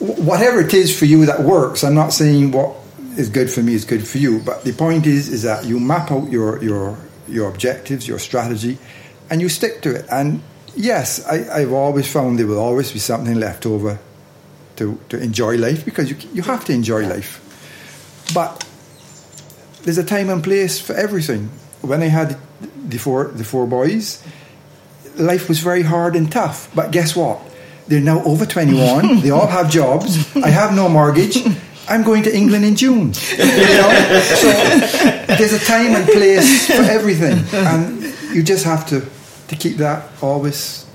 whatever 0.00 0.60
it 0.60 0.72
is 0.72 0.98
for 0.98 1.04
you 1.04 1.26
that 1.26 1.40
works. 1.40 1.84
I'm 1.84 1.94
not 1.94 2.14
saying 2.14 2.50
what 2.50 2.74
is 3.18 3.28
good 3.28 3.50
for 3.50 3.62
me 3.62 3.74
is 3.74 3.84
good 3.84 4.06
for 4.06 4.16
you, 4.16 4.40
but 4.40 4.64
the 4.64 4.72
point 4.72 5.06
is, 5.06 5.28
is 5.28 5.42
that 5.42 5.66
you 5.66 5.78
map 5.78 6.10
out 6.10 6.30
your 6.30 6.62
your 6.64 6.98
your 7.28 7.48
objectives, 7.48 8.08
your 8.08 8.18
strategy, 8.18 8.78
and 9.28 9.42
you 9.42 9.50
stick 9.50 9.82
to 9.82 9.94
it. 9.94 10.06
And 10.10 10.42
yes, 10.74 11.24
I, 11.26 11.60
I've 11.60 11.72
always 11.72 12.10
found 12.10 12.38
there 12.38 12.46
will 12.46 12.58
always 12.58 12.90
be 12.90 12.98
something 12.98 13.38
left 13.38 13.66
over 13.66 13.98
to 14.76 14.98
to 15.10 15.22
enjoy 15.22 15.58
life 15.58 15.84
because 15.84 16.08
you 16.08 16.16
you 16.32 16.42
have 16.42 16.64
to 16.64 16.72
enjoy 16.72 17.06
life, 17.06 17.40
but 18.32 18.66
there's 19.82 19.98
a 19.98 20.04
time 20.04 20.30
and 20.30 20.42
place 20.42 20.80
for 20.80 20.94
everything. 20.94 21.50
When 21.82 22.02
I 22.02 22.08
had 22.08 22.38
the 22.88 22.98
four 22.98 23.24
the 23.24 23.44
four 23.44 23.66
boys, 23.66 24.22
life 25.16 25.48
was 25.48 25.60
very 25.60 25.82
hard 25.82 26.16
and 26.16 26.30
tough. 26.30 26.70
But 26.74 26.90
guess 26.90 27.16
what? 27.16 27.40
They're 27.86 28.00
now 28.00 28.22
over 28.24 28.46
21. 28.46 29.20
they 29.22 29.30
all 29.30 29.46
have 29.46 29.70
jobs. 29.70 30.34
I 30.36 30.48
have 30.48 30.74
no 30.74 30.88
mortgage. 30.88 31.36
I'm 31.86 32.02
going 32.02 32.22
to 32.22 32.34
England 32.34 32.64
in 32.64 32.76
June. 32.76 33.12
You 33.32 33.44
know? 33.44 34.22
So 34.40 34.50
there's 35.36 35.52
a 35.52 35.58
time 35.58 35.94
and 35.94 36.06
place 36.06 36.66
for 36.66 36.82
everything. 36.82 37.44
And 37.52 38.02
you 38.34 38.42
just 38.42 38.64
have 38.64 38.86
to, 38.88 39.06
to 39.48 39.56
keep 39.56 39.76
that 39.78 40.08
always. 40.22 40.86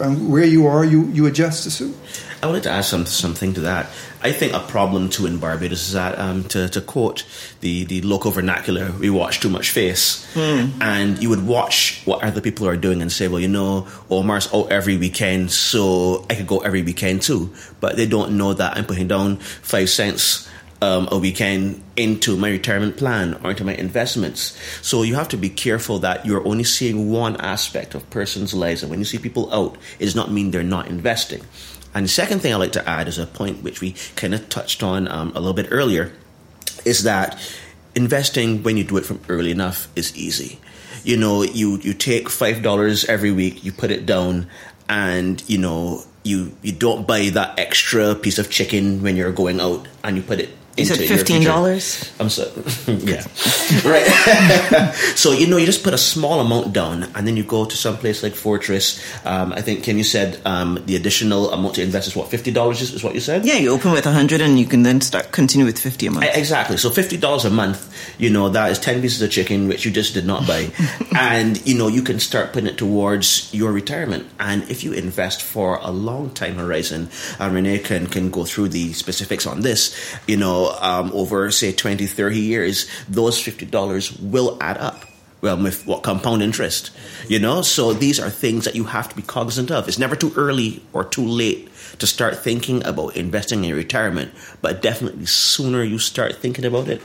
And 0.00 0.32
where 0.32 0.44
you 0.44 0.66
are, 0.66 0.84
you, 0.84 1.04
you 1.08 1.26
adjust 1.26 1.64
to 1.64 1.70
suit. 1.70 1.94
I 2.42 2.46
wanted 2.46 2.64
to 2.64 2.70
add 2.70 2.80
some, 2.80 3.06
something 3.06 3.54
to 3.54 3.60
that. 3.60 3.86
I 4.20 4.32
think 4.32 4.52
a 4.52 4.58
problem 4.58 5.08
too 5.08 5.26
in 5.26 5.38
Barbados 5.38 5.86
is 5.86 5.92
that, 5.92 6.18
um, 6.18 6.42
to, 6.48 6.68
to 6.70 6.80
quote 6.80 7.24
the, 7.60 7.84
the 7.84 8.02
local 8.02 8.32
vernacular, 8.32 8.90
we 8.98 9.10
watch 9.10 9.38
too 9.38 9.48
much 9.48 9.70
face. 9.70 10.26
And 10.80 11.22
you 11.22 11.28
would 11.28 11.46
watch 11.46 12.02
what 12.04 12.24
other 12.24 12.40
people 12.40 12.66
are 12.66 12.76
doing 12.76 13.00
and 13.00 13.12
say, 13.12 13.28
well, 13.28 13.38
you 13.38 13.46
know, 13.46 13.86
Omar's 14.10 14.52
out 14.52 14.72
every 14.72 14.96
weekend, 14.96 15.52
so 15.52 16.26
I 16.28 16.34
could 16.34 16.48
go 16.48 16.58
every 16.58 16.82
weekend 16.82 17.22
too. 17.22 17.52
But 17.78 17.96
they 17.96 18.06
don't 18.06 18.36
know 18.36 18.52
that 18.54 18.76
I'm 18.76 18.86
putting 18.86 19.06
down 19.06 19.36
five 19.36 19.88
cents 19.88 20.48
um, 20.80 21.08
a 21.12 21.18
weekend 21.18 21.80
into 21.96 22.36
my 22.36 22.50
retirement 22.50 22.96
plan 22.96 23.34
or 23.44 23.50
into 23.50 23.64
my 23.64 23.74
investments. 23.74 24.58
So 24.82 25.04
you 25.04 25.14
have 25.14 25.28
to 25.28 25.36
be 25.36 25.48
careful 25.48 26.00
that 26.00 26.26
you're 26.26 26.44
only 26.44 26.64
seeing 26.64 27.12
one 27.12 27.36
aspect 27.36 27.94
of 27.94 28.08
person's 28.10 28.52
lives. 28.52 28.82
And 28.82 28.90
when 28.90 28.98
you 28.98 29.04
see 29.04 29.18
people 29.18 29.52
out, 29.54 29.76
it 30.00 30.06
does 30.06 30.16
not 30.16 30.32
mean 30.32 30.50
they're 30.50 30.64
not 30.64 30.88
investing. 30.88 31.42
And 31.94 32.04
the 32.04 32.10
second 32.10 32.40
thing 32.40 32.52
I'd 32.52 32.58
like 32.58 32.72
to 32.72 32.88
add 32.88 33.08
is 33.08 33.18
a 33.18 33.26
point 33.26 33.62
which 33.62 33.80
we 33.80 33.94
kind 34.16 34.34
of 34.34 34.48
touched 34.48 34.82
on 34.82 35.08
um, 35.08 35.30
a 35.30 35.40
little 35.40 35.54
bit 35.54 35.68
earlier 35.70 36.12
is 36.84 37.02
that 37.04 37.38
investing 37.94 38.62
when 38.62 38.76
you 38.76 38.84
do 38.84 38.96
it 38.96 39.04
from 39.04 39.20
early 39.28 39.50
enough 39.50 39.88
is 39.94 40.16
easy. 40.16 40.58
You 41.04 41.16
know, 41.16 41.42
you, 41.42 41.78
you 41.78 41.94
take 41.94 42.28
$5 42.28 43.08
every 43.08 43.30
week, 43.30 43.64
you 43.64 43.72
put 43.72 43.90
it 43.90 44.06
down, 44.06 44.46
and, 44.88 45.42
you 45.48 45.58
know, 45.58 46.04
you, 46.22 46.56
you 46.62 46.72
don't 46.72 47.06
buy 47.06 47.28
that 47.30 47.58
extra 47.58 48.14
piece 48.14 48.38
of 48.38 48.50
chicken 48.50 49.02
when 49.02 49.16
you're 49.16 49.32
going 49.32 49.60
out 49.60 49.88
and 50.04 50.16
you 50.16 50.22
put 50.22 50.38
it 50.38 50.50
You 50.76 50.84
it 50.84 51.06
fifteen 51.06 51.44
dollars? 51.44 52.10
I'm 52.18 52.30
sorry. 52.30 52.50
yeah, 53.04 53.20
right. 53.84 54.94
so 55.16 55.32
you 55.32 55.46
know, 55.46 55.58
you 55.58 55.66
just 55.66 55.84
put 55.84 55.92
a 55.92 55.98
small 55.98 56.40
amount 56.40 56.72
down, 56.72 57.04
and 57.14 57.26
then 57.26 57.36
you 57.36 57.44
go 57.44 57.66
to 57.66 57.76
some 57.76 57.98
place 57.98 58.22
like 58.22 58.34
Fortress. 58.34 58.98
Um, 59.26 59.52
I 59.52 59.60
think 59.60 59.84
Kim, 59.84 59.98
you 59.98 60.04
said 60.04 60.40
um, 60.46 60.82
the 60.86 60.96
additional 60.96 61.52
amount 61.52 61.74
to 61.74 61.82
invest 61.82 62.08
is 62.08 62.16
what 62.16 62.28
fifty 62.30 62.50
dollars 62.50 62.80
is, 62.80 62.94
is 62.94 63.04
what 63.04 63.12
you 63.14 63.20
said. 63.20 63.44
Yeah, 63.44 63.56
you 63.56 63.70
open 63.70 63.92
with 63.92 64.06
a 64.06 64.12
hundred, 64.12 64.40
and 64.40 64.58
you 64.58 64.64
can 64.64 64.82
then 64.82 65.02
start 65.02 65.30
continue 65.30 65.66
with 65.66 65.78
fifty 65.78 66.06
a 66.06 66.10
month. 66.10 66.24
E- 66.24 66.30
Exactly. 66.32 66.78
So 66.78 66.88
fifty 66.88 67.18
dollars 67.18 67.44
a 67.44 67.50
month, 67.50 67.92
you 68.18 68.30
know, 68.30 68.48
that 68.48 68.70
is 68.70 68.78
ten 68.78 69.02
pieces 69.02 69.20
of 69.20 69.30
chicken 69.30 69.68
which 69.68 69.84
you 69.84 69.90
just 69.90 70.14
did 70.14 70.24
not 70.24 70.46
buy, 70.46 70.70
and 71.18 71.64
you 71.66 71.76
know 71.76 71.88
you 71.88 72.02
can 72.02 72.18
start 72.18 72.54
putting 72.54 72.68
it 72.68 72.78
towards 72.78 73.52
your 73.52 73.72
retirement. 73.72 74.26
And 74.40 74.62
if 74.70 74.82
you 74.84 74.92
invest 74.94 75.42
for 75.42 75.78
a 75.82 75.90
long 75.90 76.30
time 76.30 76.54
horizon, 76.54 77.10
and 77.38 77.54
Renee 77.54 77.80
can 77.80 78.06
can 78.06 78.30
go 78.30 78.44
through 78.46 78.68
the 78.68 78.94
specifics 78.94 79.46
on 79.46 79.60
this, 79.60 79.94
you 80.26 80.36
know, 80.38 80.61
um, 80.70 81.10
over 81.12 81.50
say 81.50 81.72
20, 81.72 82.06
30 82.06 82.38
years, 82.38 82.88
those 83.08 83.38
$50 83.40 84.20
will 84.20 84.58
add 84.60 84.78
up. 84.78 85.04
Well, 85.40 85.60
with 85.60 85.88
what 85.88 86.04
compound 86.04 86.40
interest, 86.40 86.92
you 87.26 87.40
know? 87.40 87.62
So 87.62 87.92
these 87.92 88.20
are 88.20 88.30
things 88.30 88.64
that 88.64 88.76
you 88.76 88.84
have 88.84 89.08
to 89.08 89.16
be 89.16 89.22
cognizant 89.22 89.72
of. 89.72 89.88
It's 89.88 89.98
never 89.98 90.14
too 90.14 90.32
early 90.36 90.84
or 90.92 91.02
too 91.02 91.26
late 91.26 91.68
to 91.98 92.06
start 92.06 92.38
thinking 92.38 92.86
about 92.86 93.16
investing 93.16 93.64
in 93.64 93.74
retirement, 93.74 94.32
but 94.60 94.82
definitely 94.82 95.26
sooner 95.26 95.82
you 95.82 95.98
start 95.98 96.36
thinking 96.36 96.64
about 96.64 96.88
it, 96.88 97.02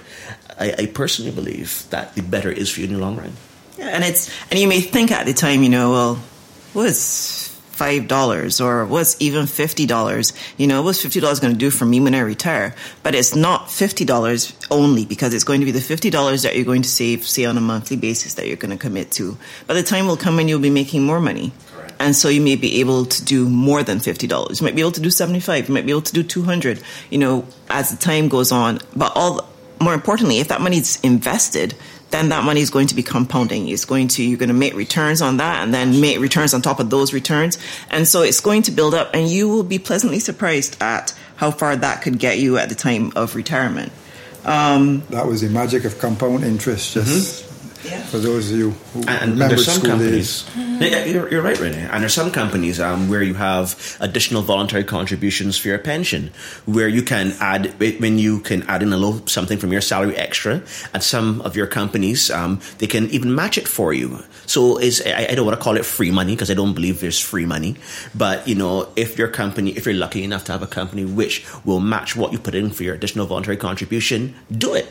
I, 0.59 0.73
I 0.77 0.85
personally 0.85 1.31
believe 1.31 1.87
that 1.89 2.13
the 2.13 2.21
better 2.21 2.51
is 2.51 2.69
for 2.71 2.81
you 2.81 2.87
in 2.87 2.93
the 2.93 2.99
long 2.99 3.17
run. 3.17 3.33
Yeah, 3.77 3.87
and 3.89 4.03
it's 4.03 4.31
and 4.49 4.59
you 4.59 4.67
may 4.67 4.81
think 4.81 5.11
at 5.11 5.25
the 5.25 5.33
time, 5.33 5.61
you 5.61 5.69
know, 5.69 5.91
well, 5.91 6.15
what's 6.73 7.47
well, 7.47 7.47
$5 7.77 8.65
or 8.65 8.86
what's 8.86 9.15
even 9.22 9.46
$50? 9.46 10.34
You 10.57 10.67
know, 10.67 10.81
what's 10.81 11.03
$50 11.03 11.41
going 11.41 11.53
to 11.53 11.60
do 11.60 11.69
for 11.69 11.86
me 11.86 12.00
when 12.00 12.15
I 12.15 12.19
retire? 12.19 12.75
But 13.03 13.15
it's 13.15 13.36
not 13.36 13.67
$50 13.67 14.67
only 14.72 15.05
because 15.05 15.34
it's 15.34 15.43
going 15.43 15.60
to 15.60 15.65
be 15.65 15.72
the 15.72 15.79
$50 15.79 16.43
that 16.43 16.55
you're 16.55 16.65
going 16.65 16.81
to 16.81 16.89
save, 16.89 17.27
say 17.27 17.46
on 17.46 17.57
a 17.57 17.62
monthly 17.62 17.98
basis 17.98 18.34
that 18.36 18.48
you're 18.48 18.57
going 18.57 18.72
to 18.72 18.77
commit 18.77 19.12
to. 19.12 19.38
By 19.67 19.75
the 19.75 19.84
time 19.84 20.07
will 20.07 20.17
come 20.17 20.39
and 20.39 20.50
you'll 20.50 20.60
be 20.60 20.69
making 20.69 21.03
more 21.03 21.19
money. 21.19 21.51
And 22.00 22.15
so 22.15 22.29
you 22.29 22.41
may 22.41 22.55
be 22.55 22.79
able 22.79 23.05
to 23.05 23.25
do 23.25 23.50
more 23.50 23.84
than 23.84 23.98
$50. 23.98 24.60
You 24.60 24.65
might 24.65 24.75
be 24.75 24.81
able 24.81 24.91
to 24.91 25.01
do 25.01 25.10
75. 25.10 25.67
You 25.67 25.74
might 25.74 25.86
be 25.86 25.91
able 25.91 26.01
to 26.03 26.13
do 26.13 26.24
200, 26.24 26.81
you 27.10 27.17
know, 27.17 27.46
as 27.69 27.89
the 27.89 27.98
time 27.98 28.27
goes 28.27 28.51
on. 28.51 28.79
But 28.96 29.13
all, 29.15 29.50
more 29.79 29.93
importantly, 29.93 30.39
if 30.39 30.50
that 30.50 30.62
money's 30.62 31.00
invested, 31.01 31.75
then 32.11 32.29
that 32.29 32.43
money 32.43 32.61
is 32.61 32.69
going 32.69 32.87
to 32.87 32.95
be 32.95 33.03
compounding. 33.03 33.67
It's 33.67 33.85
going 33.85 34.07
to 34.09 34.23
you're 34.23 34.37
going 34.37 34.49
to 34.49 34.55
make 34.55 34.73
returns 34.75 35.21
on 35.21 35.37
that, 35.37 35.63
and 35.63 35.73
then 35.73 35.99
make 36.01 36.19
returns 36.19 36.53
on 36.53 36.61
top 36.61 36.79
of 36.79 36.89
those 36.89 37.13
returns, 37.13 37.57
and 37.89 38.07
so 38.07 38.21
it's 38.21 38.39
going 38.39 38.61
to 38.63 38.71
build 38.71 38.93
up, 38.93 39.11
and 39.13 39.27
you 39.29 39.47
will 39.49 39.63
be 39.63 39.79
pleasantly 39.79 40.19
surprised 40.19 40.81
at 40.81 41.13
how 41.35 41.51
far 41.51 41.75
that 41.75 42.01
could 42.01 42.17
get 42.19 42.39
you 42.39 42.57
at 42.57 42.69
the 42.69 42.75
time 42.75 43.11
of 43.15 43.35
retirement. 43.35 43.91
Um, 44.45 45.03
That 45.09 45.27
was 45.27 45.41
the 45.41 45.49
magic 45.49 45.83
of 45.85 45.99
compound 45.99 46.43
interest, 46.43 46.93
just 46.93 47.45
Yeah. 47.83 48.01
for 48.05 48.17
those 48.19 48.49
of 48.51 48.57
you 48.57 48.71
who 48.93 48.99
And, 49.01 49.09
and 49.09 49.31
remember 49.33 49.55
there's 49.55 49.65
some 49.65 49.79
school 49.79 49.89
companies. 49.91 50.43
days. 50.43 50.66
Yeah, 50.79 51.05
you're, 51.05 51.29
you're 51.29 51.41
right, 51.41 51.60
Renee. 51.60 51.88
And 51.91 52.03
there's 52.03 52.13
some 52.13 52.31
companies 52.31 52.79
um, 52.79 53.10
where 53.10 53.24
you 53.24 53.34
have 53.34 53.98
additional 54.00 54.43
voluntary 54.43 54.84
contributions 54.84 55.57
for 55.57 55.69
your 55.69 55.79
pension, 55.79 56.31
where 56.65 56.88
you 56.88 57.01
can 57.01 57.34
add 57.39 57.79
when 57.79 58.19
you 58.19 58.39
can 58.41 58.63
add 58.63 58.84
in 58.84 58.93
a 58.93 58.98
little 58.98 59.25
something 59.27 59.57
from 59.57 59.72
your 59.72 59.81
salary 59.81 60.15
extra, 60.15 60.62
and 60.93 61.03
some 61.03 61.41
of 61.41 61.55
your 61.55 61.67
companies 61.67 62.29
um, 62.29 62.60
they 62.77 62.88
can 62.88 63.10
even 63.10 63.34
match 63.34 63.57
it 63.57 63.67
for 63.67 63.91
you. 63.91 64.24
So 64.46 64.77
is 64.77 65.01
I, 65.05 65.27
I 65.31 65.36
don't 65.36 65.46
want 65.46 65.57
to 65.57 65.63
call 65.63 65.77
it 65.77 65.86
free 65.86 66.12
money 66.12 66.36
because 66.36 66.51
I 66.51 66.53
don't 66.53 66.74
believe 66.74 67.00
there's 67.00 67.19
free 67.19 67.46
money, 67.46 67.75
but 68.13 68.48
you 68.48 68.55
know 68.55 68.89
if 68.96 69.17
your 69.17 69.29
company, 69.29 69.72
if 69.72 69.86
you're 69.86 69.96
lucky 69.96 70.24
enough 70.24 70.46
to 70.46 70.51
have 70.51 70.62
a 70.62 70.67
company 70.67 71.05
which 71.05 71.46
will 71.65 71.79
match 71.79 72.15
what 72.15 72.31
you 72.31 72.39
put 72.39 72.53
in 72.55 72.69
for 72.69 72.84
your 72.84 72.93
additional 72.93 73.25
voluntary 73.25 73.57
contribution, 73.57 74.36
do 74.51 74.74
it 74.75 74.88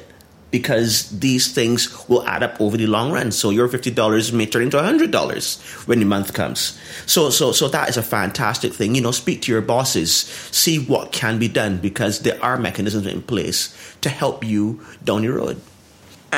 because 0.50 1.10
these 1.10 1.52
things 1.52 2.08
will 2.08 2.26
add 2.26 2.42
up 2.42 2.60
over 2.60 2.76
the 2.76 2.86
long 2.86 3.12
run. 3.12 3.32
So 3.32 3.50
your 3.50 3.68
fifty 3.68 3.90
dollars 3.90 4.32
may 4.32 4.46
turn 4.46 4.62
into 4.62 4.80
hundred 4.80 5.10
dollars 5.10 5.60
when 5.86 5.98
the 5.98 6.06
month 6.06 6.34
comes. 6.34 6.78
So 7.06 7.30
so 7.30 7.52
so 7.52 7.68
that 7.68 7.88
is 7.88 7.96
a 7.96 8.02
fantastic 8.02 8.72
thing. 8.72 8.94
You 8.94 9.02
know, 9.02 9.10
speak 9.10 9.42
to 9.42 9.52
your 9.52 9.62
bosses, 9.62 10.12
see 10.12 10.78
what 10.78 11.12
can 11.12 11.38
be 11.38 11.48
done 11.48 11.78
because 11.78 12.20
there 12.20 12.42
are 12.42 12.56
mechanisms 12.56 13.06
in 13.06 13.22
place 13.22 13.76
to 14.00 14.08
help 14.08 14.44
you 14.44 14.80
down 15.04 15.22
the 15.22 15.28
road. 15.28 15.60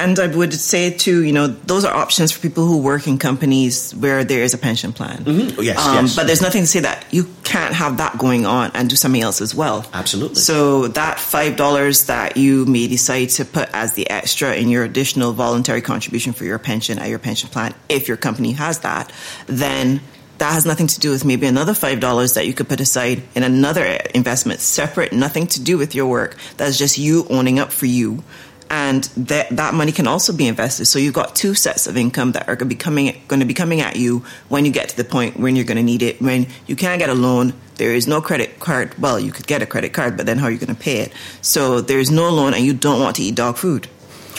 And 0.05 0.19
I 0.19 0.27
would 0.29 0.53
say 0.55 0.91
too, 0.91 1.23
you 1.25 1.33
know, 1.33 1.47
those 1.47 1.85
are 1.85 1.95
options 1.95 2.33
for 2.33 2.41
people 2.41 2.67
who 2.67 2.79
work 2.79 3.07
in 3.07 3.19
companies 3.19 3.93
where 3.93 4.25
there 4.25 4.43
is 4.43 4.55
a 4.55 4.59
pension 4.59 4.93
plan. 4.93 5.25
Oh, 5.27 5.63
yes, 5.63 5.79
Um, 5.79 6.07
yes. 6.07 6.17
But 6.17 6.27
there's 6.27 6.43
nothing 6.43 6.63
to 6.63 6.67
say 6.67 6.81
that 6.81 7.05
you 7.11 7.27
can't 7.45 7.75
have 7.75 7.97
that 7.99 8.19
going 8.19 8.47
on 8.47 8.71
and 8.75 8.89
do 8.89 8.97
something 8.97 9.23
else 9.23 9.41
as 9.41 9.55
well. 9.55 9.85
Absolutely. 9.93 10.37
So 10.37 10.89
that 10.89 11.19
five 11.21 11.57
dollars 11.57 12.07
that 12.07 12.37
you 12.37 12.65
may 12.67 12.87
decide 12.89 13.31
to 13.31 13.45
put 13.45 13.69
as 13.73 13.95
the 13.95 14.09
extra 14.11 14.55
in 14.55 14.69
your 14.69 14.85
additional 14.85 15.33
voluntary 15.33 15.83
contribution 15.83 16.33
for 16.33 16.45
your 16.45 16.59
pension 16.59 16.99
at 16.99 17.09
your 17.09 17.19
pension 17.19 17.49
plan, 17.49 17.75
if 17.89 18.09
your 18.09 18.17
company 18.17 18.53
has 18.53 18.81
that, 18.81 19.13
then 19.47 20.01
that 20.39 20.53
has 20.53 20.65
nothing 20.65 20.87
to 20.87 21.01
do 21.01 21.11
with 21.11 21.25
maybe 21.25 21.47
another 21.49 21.75
five 21.75 21.99
dollars 21.99 22.35
that 22.35 22.47
you 22.47 22.55
could 22.55 22.69
put 22.69 22.81
aside 22.81 23.23
in 23.35 23.43
another 23.43 23.85
investment, 24.15 24.61
separate, 24.61 25.13
nothing 25.13 25.49
to 25.49 25.61
do 25.61 25.77
with 25.77 25.95
your 25.97 26.07
work. 26.07 26.37
That's 26.57 26.79
just 26.79 26.97
you 26.97 27.27
owning 27.29 27.59
up 27.59 27.73
for 27.73 27.87
you. 27.87 28.23
And 28.71 29.05
that 29.05 29.49
that 29.51 29.73
money 29.73 29.93
can 29.93 30.07
also 30.07 30.33
be 30.33 30.47
invested. 30.47 30.87
So 30.87 30.99
you've 30.99 31.15
got 31.15 31.35
two 31.35 31.55
sets 31.55 31.87
of 31.87 31.97
income 31.97 32.33
that 32.33 32.49
are 32.49 32.57
going 32.57 32.69
to 32.69 32.75
be 32.75 32.79
coming 32.79 33.21
going 33.27 33.41
to 33.41 33.47
be 33.47 33.55
coming 33.55 33.81
at 33.81 33.97
you 33.97 34.25
when 34.49 34.67
you 34.67 34.73
get 34.73 34.91
to 34.91 34.97
the 34.97 35.05
point 35.05 35.39
when 35.39 35.57
you're 35.57 35.65
going 35.65 35.79
to 35.79 35.83
need 35.83 36.03
it. 36.03 36.21
When 36.21 36.47
you 36.67 36.77
can't 36.77 36.99
get 36.99 37.09
a 37.09 37.15
loan, 37.15 37.55
there 37.77 37.95
is 37.95 38.07
no 38.07 38.21
credit 38.21 38.61
card. 38.61 38.99
Well, 38.99 39.19
you 39.19 39.33
could 39.33 39.47
get 39.47 39.63
a 39.63 39.67
credit 39.67 39.93
card, 39.93 40.17
but 40.17 40.27
then 40.27 40.39
how 40.39 40.47
are 40.47 40.51
you 40.51 40.59
going 40.59 40.75
to 40.75 40.81
pay 40.81 40.99
it? 40.99 41.13
So 41.41 41.81
there 41.81 41.99
is 41.99 42.11
no 42.11 42.29
loan, 42.31 42.53
and 42.53 42.65
you 42.65 42.75
don't 42.75 43.01
want 43.01 43.17
to 43.17 43.23
eat 43.23 43.35
dog 43.35 43.57
food. 43.57 43.89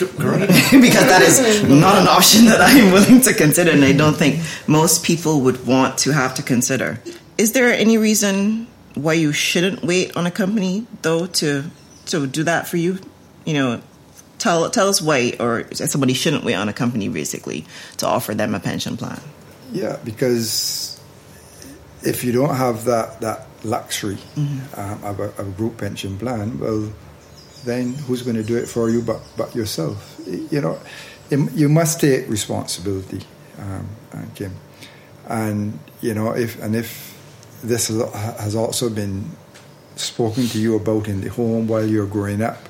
because 0.00 1.06
that 1.12 1.20
is 1.20 1.62
not 1.64 1.98
an 1.98 2.08
option 2.08 2.46
that 2.46 2.60
I'm 2.60 2.90
willing 2.90 3.20
to 3.22 3.34
consider, 3.34 3.70
and 3.70 3.84
I 3.84 3.92
don't 3.92 4.16
think 4.16 4.42
most 4.66 5.04
people 5.04 5.42
would 5.42 5.66
want 5.66 5.98
to 5.98 6.12
have 6.12 6.34
to 6.36 6.42
consider. 6.42 7.00
Is 7.36 7.52
there 7.52 7.70
any 7.72 7.98
reason 7.98 8.66
why 8.94 9.14
you 9.14 9.32
shouldn't 9.32 9.82
wait 9.82 10.16
on 10.16 10.26
a 10.26 10.30
company 10.30 10.86
though 11.02 11.26
to 11.26 11.64
to 12.06 12.26
do 12.26 12.44
that 12.44 12.66
for 12.66 12.78
you? 12.78 12.98
You 13.44 13.54
know, 13.54 13.82
tell 14.40 14.68
tell 14.70 14.88
us 14.88 15.00
why, 15.00 15.36
or 15.38 15.72
somebody 15.74 16.14
shouldn't 16.14 16.42
wait 16.42 16.54
on 16.54 16.68
a 16.68 16.72
company 16.72 17.08
basically 17.08 17.64
to 17.98 18.06
offer 18.06 18.34
them 18.34 18.54
a 18.54 18.60
pension 18.60 18.96
plan. 18.96 19.20
Yeah, 19.72 19.98
because 20.04 21.00
if 22.02 22.24
you 22.24 22.32
don't 22.32 22.56
have 22.56 22.84
that 22.86 23.20
that 23.20 23.46
luxury 23.62 24.18
mm-hmm. 24.34 24.80
um, 24.80 25.04
of, 25.04 25.20
a, 25.20 25.24
of, 25.24 25.48
a, 25.48 25.50
group 25.52 25.76
pension 25.76 26.18
plan, 26.18 26.58
well, 26.58 26.90
then 27.64 27.92
who's 28.08 28.22
going 28.22 28.36
to 28.36 28.42
do 28.42 28.56
it 28.56 28.66
for 28.66 28.88
you 28.88 29.02
but 29.02 29.20
but 29.36 29.54
yourself? 29.54 30.18
You 30.26 30.60
know, 30.60 30.78
you 31.30 31.68
must 31.68 32.00
take 32.00 32.28
responsibility, 32.28 33.20
um, 33.58 33.86
uh, 34.12 34.24
Kim, 34.34 34.54
and 35.28 35.78
you 36.00 36.14
know 36.14 36.32
if 36.32 36.60
and 36.62 36.74
if 36.74 37.16
this 37.62 37.88
has 37.88 38.56
also 38.56 38.88
been 38.88 39.30
spoken 39.96 40.46
to 40.48 40.58
you 40.58 40.76
about 40.76 41.08
in 41.08 41.20
the 41.20 41.28
home 41.28 41.68
while 41.68 41.86
you're 41.86 42.06
growing 42.06 42.40
up, 42.40 42.69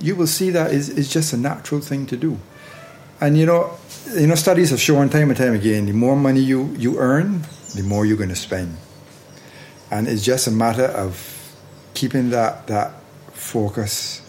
you 0.00 0.16
will 0.16 0.26
see 0.26 0.50
that 0.50 0.72
is 0.72 0.88
is 0.88 1.08
just 1.08 1.32
a 1.32 1.36
natural 1.36 1.80
thing 1.80 2.06
to 2.06 2.16
do. 2.16 2.38
And 3.20 3.36
you 3.36 3.46
know, 3.46 3.72
you 4.14 4.26
know, 4.26 4.34
studies 4.34 4.70
have 4.70 4.80
shown 4.80 5.08
time 5.08 5.30
and 5.30 5.36
time 5.36 5.54
again: 5.54 5.86
the 5.86 5.92
more 5.92 6.16
money 6.16 6.40
you 6.40 6.74
you 6.78 6.98
earn, 6.98 7.42
the 7.74 7.82
more 7.82 8.06
you're 8.06 8.16
going 8.16 8.28
to 8.30 8.36
spend. 8.36 8.76
And 9.90 10.06
it's 10.06 10.24
just 10.24 10.46
a 10.46 10.50
matter 10.50 10.84
of 10.84 11.16
keeping 11.94 12.30
that 12.30 12.66
that 12.66 12.92
focus 13.32 14.22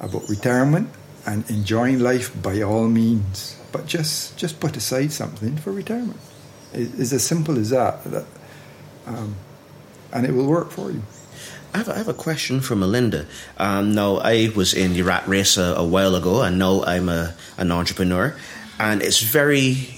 about 0.00 0.28
retirement 0.28 0.90
and 1.26 1.48
enjoying 1.50 1.98
life 1.98 2.30
by 2.40 2.62
all 2.62 2.88
means. 2.88 3.56
But 3.72 3.86
just 3.86 4.36
just 4.38 4.60
put 4.60 4.76
aside 4.76 5.12
something 5.12 5.56
for 5.56 5.72
retirement. 5.72 6.20
It's 6.72 7.12
as 7.12 7.24
simple 7.24 7.58
as 7.58 7.70
that. 7.70 8.04
that 8.04 8.26
um, 9.06 9.36
and 10.12 10.26
it 10.26 10.32
will 10.32 10.46
work 10.46 10.70
for 10.70 10.90
you. 10.90 11.02
I 11.74 11.78
have, 11.78 11.88
I 11.88 11.96
have 11.98 12.08
a 12.08 12.14
question 12.14 12.60
for 12.60 12.76
Melinda. 12.76 13.26
Um, 13.58 13.94
now, 13.94 14.16
I 14.16 14.50
was 14.54 14.74
in 14.74 14.94
the 14.94 15.02
rat 15.02 15.26
race 15.28 15.56
a, 15.56 15.74
a 15.76 15.84
while 15.84 16.14
ago, 16.14 16.42
and 16.42 16.58
now 16.58 16.82
I'm 16.84 17.08
a, 17.08 17.34
an 17.56 17.70
entrepreneur. 17.70 18.34
And 18.78 19.02
it's 19.02 19.20
very 19.20 19.88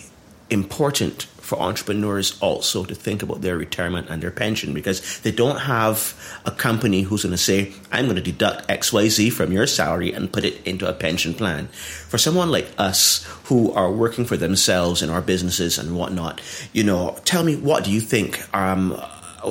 important 0.51 1.27
for 1.51 1.61
entrepreneurs 1.61 2.39
also 2.41 2.85
to 2.85 2.95
think 2.95 3.25
about 3.25 3.41
their 3.41 3.59
retirement 3.59 4.09
and 4.09 4.23
their 4.23 4.31
pension 4.31 4.73
because 4.73 5.19
they 5.23 5.33
don't 5.33 5.59
have 5.59 6.15
a 6.47 6.51
company 6.53 7.03
who's 7.03 7.25
going 7.25 7.33
to 7.33 7.37
say, 7.37 7.73
I'm 7.91 8.05
going 8.05 8.15
to 8.15 8.23
deduct 8.23 8.69
XYZ 8.69 9.33
from 9.33 9.51
your 9.51 9.67
salary 9.67 10.13
and 10.13 10.33
put 10.33 10.45
it 10.45 10.65
into 10.65 10.89
a 10.89 10.93
pension 10.93 11.35
plan. 11.35 11.67
For 11.67 12.19
someone 12.19 12.53
like 12.53 12.69
us 12.79 13.27
who 13.47 13.73
are 13.73 13.91
working 13.91 14.25
for 14.27 14.37
themselves 14.37 15.03
in 15.03 15.11
our 15.11 15.21
businesses 15.21 15.77
and 15.77 15.97
whatnot, 15.97 16.41
you 16.73 16.85
know, 16.85 17.19
tell 17.25 17.43
me, 17.43 17.57
what 17.57 17.83
do 17.83 17.91
you 17.91 18.01
think? 18.01 18.39
Um, 18.55 19.03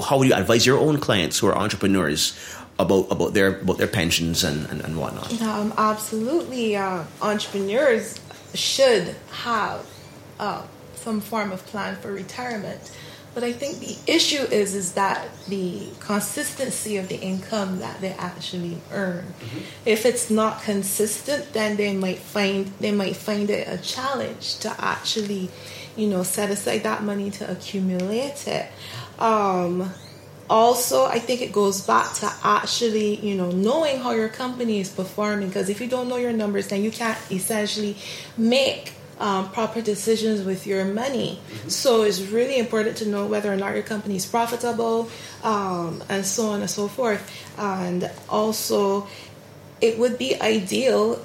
how 0.03 0.17
would 0.17 0.27
you 0.27 0.33
advise 0.33 0.65
your 0.65 0.77
own 0.77 0.99
clients 0.99 1.39
who 1.39 1.47
are 1.47 1.57
entrepreneurs 1.57 2.37
about 2.77 3.11
about 3.11 3.33
their 3.33 3.59
about 3.59 3.77
their 3.77 3.87
pensions 3.87 4.43
and, 4.43 4.65
and, 4.69 4.81
and 4.81 4.97
whatnot? 4.97 5.41
Um, 5.41 5.73
absolutely, 5.77 6.75
uh, 6.75 7.03
entrepreneurs 7.21 8.19
should 8.53 9.15
have 9.43 9.85
uh, 10.39 10.63
some 10.95 11.21
form 11.21 11.51
of 11.51 11.65
plan 11.65 11.95
for 11.97 12.11
retirement. 12.11 12.91
But 13.35 13.43
I 13.43 13.53
think 13.53 13.79
the 13.79 13.95
issue 14.11 14.41
is 14.41 14.73
is 14.73 14.93
that 14.93 15.27
the 15.47 15.87
consistency 15.99 16.97
of 16.97 17.09
the 17.09 17.19
income 17.19 17.79
that 17.79 18.01
they 18.01 18.11
actually 18.13 18.81
earn. 18.91 19.25
Mm-hmm. 19.25 19.59
If 19.85 20.05
it's 20.05 20.29
not 20.29 20.63
consistent, 20.63 21.53
then 21.53 21.77
they 21.77 21.95
might 21.95 22.19
find 22.19 22.67
they 22.79 22.91
might 22.91 23.15
find 23.15 23.49
it 23.49 23.67
a 23.67 23.77
challenge 23.77 24.57
to 24.59 24.75
actually, 24.79 25.49
you 25.95 26.07
know, 26.07 26.23
set 26.23 26.49
aside 26.49 26.83
that 26.83 27.03
money 27.03 27.29
to 27.31 27.49
accumulate 27.49 28.47
it. 28.47 28.71
Um, 29.19 29.93
also, 30.49 31.05
I 31.05 31.19
think 31.19 31.41
it 31.41 31.51
goes 31.51 31.81
back 31.81 32.11
to 32.15 32.33
actually, 32.43 33.15
you 33.17 33.35
know, 33.35 33.51
knowing 33.51 33.99
how 33.99 34.11
your 34.11 34.29
company 34.29 34.79
is 34.79 34.89
performing. 34.89 35.49
Because 35.49 35.69
if 35.69 35.79
you 35.79 35.87
don't 35.87 36.09
know 36.09 36.17
your 36.17 36.33
numbers, 36.33 36.69
then 36.69 36.83
you 36.83 36.89
can't 36.89 37.19
essentially 37.31 37.95
make 38.35 38.93
um, 39.19 39.51
proper 39.51 39.81
decisions 39.81 40.41
with 40.43 40.65
your 40.65 40.85
money. 40.85 41.39
Mm-hmm. 41.39 41.69
So 41.69 42.01
it's 42.03 42.21
really 42.21 42.57
important 42.57 42.97
to 42.97 43.07
know 43.07 43.27
whether 43.27 43.53
or 43.53 43.57
not 43.57 43.73
your 43.75 43.83
company 43.83 44.15
is 44.15 44.25
profitable, 44.25 45.09
um, 45.43 46.01
and 46.09 46.25
so 46.25 46.47
on 46.47 46.61
and 46.61 46.69
so 46.69 46.87
forth. 46.87 47.21
And 47.57 48.09
also, 48.27 49.07
it 49.81 49.99
would 49.99 50.17
be 50.17 50.39
ideal 50.41 51.21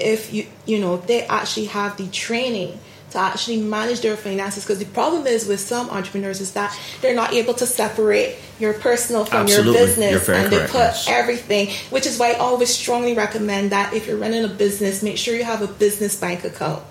if 0.00 0.32
you 0.32 0.46
you 0.66 0.78
know 0.78 0.96
they 0.96 1.22
actually 1.26 1.66
have 1.66 1.96
the 1.96 2.08
training 2.08 2.78
to 3.10 3.18
actually 3.18 3.60
manage 3.60 4.00
their 4.00 4.16
finances. 4.16 4.64
Because 4.64 4.78
the 4.78 4.84
problem 4.86 5.26
is 5.26 5.46
with 5.46 5.60
some 5.60 5.90
entrepreneurs 5.90 6.40
is 6.40 6.52
that 6.52 6.76
they're 7.00 7.14
not 7.14 7.32
able 7.32 7.54
to 7.54 7.66
separate 7.66 8.36
your 8.58 8.72
personal 8.74 9.24
from 9.24 9.42
Absolutely. 9.42 9.72
your 9.72 9.86
business 9.86 10.28
and 10.28 10.52
they 10.52 10.66
put 10.66 11.08
everything 11.08 11.70
which 11.88 12.06
is 12.06 12.18
why 12.18 12.32
I 12.32 12.34
always 12.34 12.68
strongly 12.74 13.14
recommend 13.14 13.72
that 13.72 13.94
if 13.94 14.06
you're 14.06 14.18
running 14.18 14.44
a 14.44 14.48
business 14.48 15.02
make 15.02 15.16
sure 15.16 15.34
you 15.34 15.44
have 15.44 15.62
a 15.62 15.66
business 15.66 16.18
bank 16.20 16.44
account. 16.44 16.82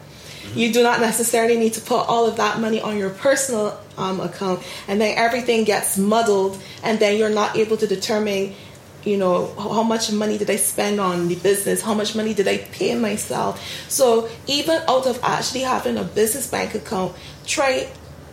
You 0.56 0.74
do 0.74 0.82
not 0.82 1.00
necessarily 1.00 1.58
need 1.58 1.74
to 1.74 1.82
put 1.82 2.08
all 2.08 2.26
of 2.26 2.38
that 2.38 2.60
money 2.60 2.82
on 2.82 2.98
your 2.98 3.12
personal 3.12 3.80
um, 3.98 4.19
account, 4.19 4.63
and 4.88 5.00
then 5.00 5.15
everything 5.15 5.63
gets 5.63 5.95
muddled, 5.95 6.60
and 6.82 7.00
then 7.00 7.19
you're 7.19 7.30
not 7.30 7.56
able 7.56 7.78
to 7.78 7.86
determine 7.86 8.56
you 9.03 9.17
know 9.17 9.53
how 9.55 9.83
much 9.83 10.12
money 10.12 10.38
did 10.38 10.49
i 10.49 10.55
spend 10.55 10.99
on 10.99 11.27
the 11.27 11.35
business 11.35 11.81
how 11.81 11.93
much 11.93 12.15
money 12.15 12.33
did 12.33 12.47
i 12.47 12.57
pay 12.57 12.95
myself 12.95 13.62
so 13.89 14.29
even 14.47 14.81
out 14.88 15.07
of 15.07 15.19
actually 15.23 15.62
having 15.62 15.97
a 15.97 16.03
business 16.03 16.47
bank 16.47 16.75
account 16.75 17.15
try 17.45 17.88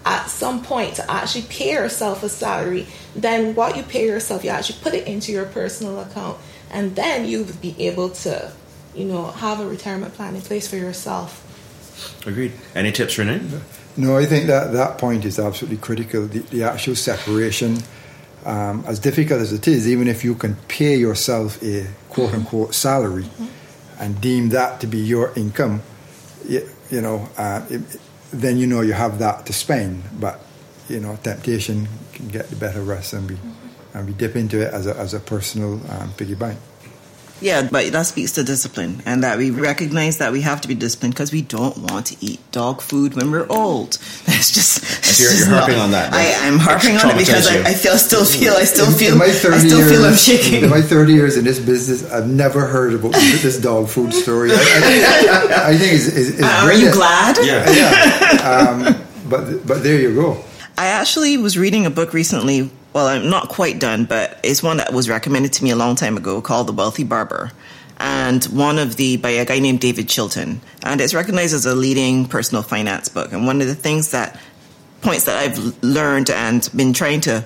at 0.05 0.27
some 0.27 0.63
point 0.63 0.95
to 0.95 1.11
actually 1.11 1.45
pay 1.49 1.73
yourself 1.73 2.23
a 2.23 2.29
salary 2.29 2.87
then 3.15 3.55
what 3.55 3.77
you 3.77 3.83
pay 3.83 4.07
yourself 4.07 4.45
you 4.45 4.51
actually 4.51 4.79
put 4.83 4.95
it 4.95 5.07
into 5.07 5.33
your 5.33 5.47
personal 5.47 6.01
account 6.01 6.39
and 6.71 6.97
then 6.97 7.27
you 7.27 7.45
would 7.45 7.61
be 7.61 7.75
able 7.79 8.11
to 8.11 8.53
you 8.95 9.05
know 9.05 9.27
have 9.27 9.61
a 9.61 9.67
retirement 9.67 10.13
plan 10.15 10.35
in 10.35 10.43
place 10.43 10.69
for 10.69 10.77
yourself 10.77 11.43
Agreed. 12.27 12.53
Any 12.75 12.93
tips, 12.93 13.19
Renee? 13.19 13.41
No, 13.97 14.17
I 14.17 14.27
think 14.27 14.47
that 14.47 14.73
that 14.73 14.99
point 14.99 15.25
is 15.25 15.39
absolutely 15.39 15.79
critical. 15.79 16.27
The, 16.27 16.41
the 16.41 16.63
actual 16.65 16.95
separation, 16.95 17.79
um, 18.47 18.85
as 18.87 19.01
difficult 19.01 19.41
as 19.41 19.53
it 19.53 19.67
is, 19.67 19.89
even 19.89 20.07
if 20.07 20.25
you 20.25 20.37
can 20.37 20.55
pay 20.69 20.97
yourself 20.97 21.61
a 21.63 21.87
quote 22.09 22.33
unquote 22.33 22.75
salary 22.75 23.25
mm-hmm. 23.25 23.47
and 24.03 24.21
deem 24.21 24.51
that 24.51 24.81
to 24.81 24.87
be 24.87 24.99
your 24.99 25.33
income, 25.35 25.83
you, 26.49 26.67
you 26.89 27.01
know, 27.01 27.29
uh, 27.37 27.67
it, 27.69 27.83
then 28.33 28.57
you 28.57 28.67
know 28.67 28.83
you 28.83 28.93
have 28.93 29.19
that 29.19 29.47
to 29.47 29.53
spend. 29.53 30.05
But 30.21 30.41
you 30.89 31.01
know, 31.01 31.19
temptation 31.23 31.89
can 32.13 32.29
get 32.29 32.49
the 32.49 32.57
better 32.57 32.81
of 32.81 32.89
us, 32.91 33.13
and 33.13 33.29
we 33.29 33.37
mm-hmm. 33.37 33.99
and 33.99 34.07
we 34.07 34.15
dip 34.15 34.37
into 34.37 34.61
it 34.61 34.73
as 34.73 34.87
a 34.87 34.97
as 34.97 35.13
a 35.13 35.19
personal 35.19 35.81
um, 35.91 36.13
piggy 36.17 36.37
bank. 36.37 36.59
Yeah, 37.41 37.69
but 37.71 37.93
that 37.93 38.07
speaks 38.07 38.33
to 38.33 38.45
discipline 38.45 39.03
and 39.05 39.23
that 39.23 39.37
we 39.37 39.51
recognize 39.51 40.19
that 40.19 40.33
we 40.33 40.41
have 40.41 40.63
to 40.63 40.69
be 40.69 40.75
disciplined 40.75 41.15
because 41.15 41.33
we 41.33 41.43
don't 41.43 41.77
want 41.79 42.07
to 42.07 42.17
eat 42.21 42.41
dog 42.51 42.81
food 42.81 43.15
when 43.15 43.31
we're 43.31 43.47
old. 43.49 43.93
That's 44.27 44.53
just. 44.53 45.21
you're, 45.21 45.33
you're 45.33 45.59
harping 45.59 45.79
on 45.79 45.91
that. 45.91 46.15
I, 46.15 46.23
am 46.47 46.59
harping 46.59 46.97
on 46.97 47.11
it 47.11 47.19
because 47.19 47.47
I, 47.47 47.61
I, 47.61 47.75
feel, 47.75 47.99
still 47.99 48.25
feel, 48.25 48.55
I 48.55 48.65
still 48.65 48.91
feel, 48.91 49.13
in 49.13 49.19
my 49.19 49.29
30 49.29 49.55
I 49.55 49.59
still 49.59 49.79
years, 49.79 49.91
feel 49.91 50.05
I'm 50.05 50.15
shaking. 50.17 50.65
In 50.65 50.71
my 50.71 50.81
30 50.81 51.13
years 51.13 51.37
in 51.37 51.45
this 51.45 51.59
business, 51.59 52.11
I've 52.11 52.29
never 52.29 52.67
heard 52.67 52.95
about 52.95 53.13
this 53.13 53.61
dog 53.61 53.89
food 53.89 54.15
story. 54.15 54.51
I, 54.53 54.55
I, 54.55 55.71
I 55.71 55.77
think 55.77 55.93
it's, 55.93 56.07
it's, 56.09 56.31
it's 56.31 56.43
uh, 56.43 56.61
Are 56.65 56.73
you 56.73 56.91
glad? 56.91 57.37
Yeah. 57.43 57.71
yeah. 57.71 58.47
Um, 58.47 59.07
but, 59.29 59.67
but 59.67 59.83
there 59.83 60.01
you 60.01 60.15
go. 60.15 60.43
I 60.79 60.87
actually 60.87 61.37
was 61.37 61.57
reading 61.57 61.87
a 61.87 61.91
book 61.91 62.13
recently 62.13 62.71
well, 62.97 63.09
I'm 63.09 63.29
not 63.29 63.51
quite 63.51 63.79
done, 63.79 64.07
but 64.07 64.41
it's 64.43 64.63
one 64.63 64.79
that 64.79 64.91
was 64.91 65.07
recommended 65.07 65.53
to 65.53 65.63
me 65.63 65.69
a 65.69 65.77
long 65.77 65.97
time 65.97 66.17
ago 66.17 66.41
called 66.41 66.67
The 66.67 66.73
Wealthy 66.73 67.05
Barber. 67.05 67.53
And 67.99 68.43
one 68.45 68.79
of 68.79 68.97
the, 68.97 69.19
by 69.19 69.33
a 69.33 69.45
guy 69.45 69.59
named 69.59 69.81
David 69.81 70.09
Chilton. 70.09 70.63
And 70.83 70.99
it's 71.03 71.13
recognized 71.13 71.53
as 71.53 71.67
a 71.67 71.75
leading 71.75 72.25
personal 72.25 72.63
finance 72.63 73.11
book. 73.11 73.35
And 73.35 73.47
one 73.47 73.61
of 73.61 73.67
the 73.67 73.75
things 73.75 74.13
that, 74.13 74.41
points 75.03 75.25
that 75.27 75.37
I've 75.37 75.85
learned 75.85 76.31
and 76.31 76.67
been 76.75 76.95
trying 76.95 77.21
to, 77.23 77.45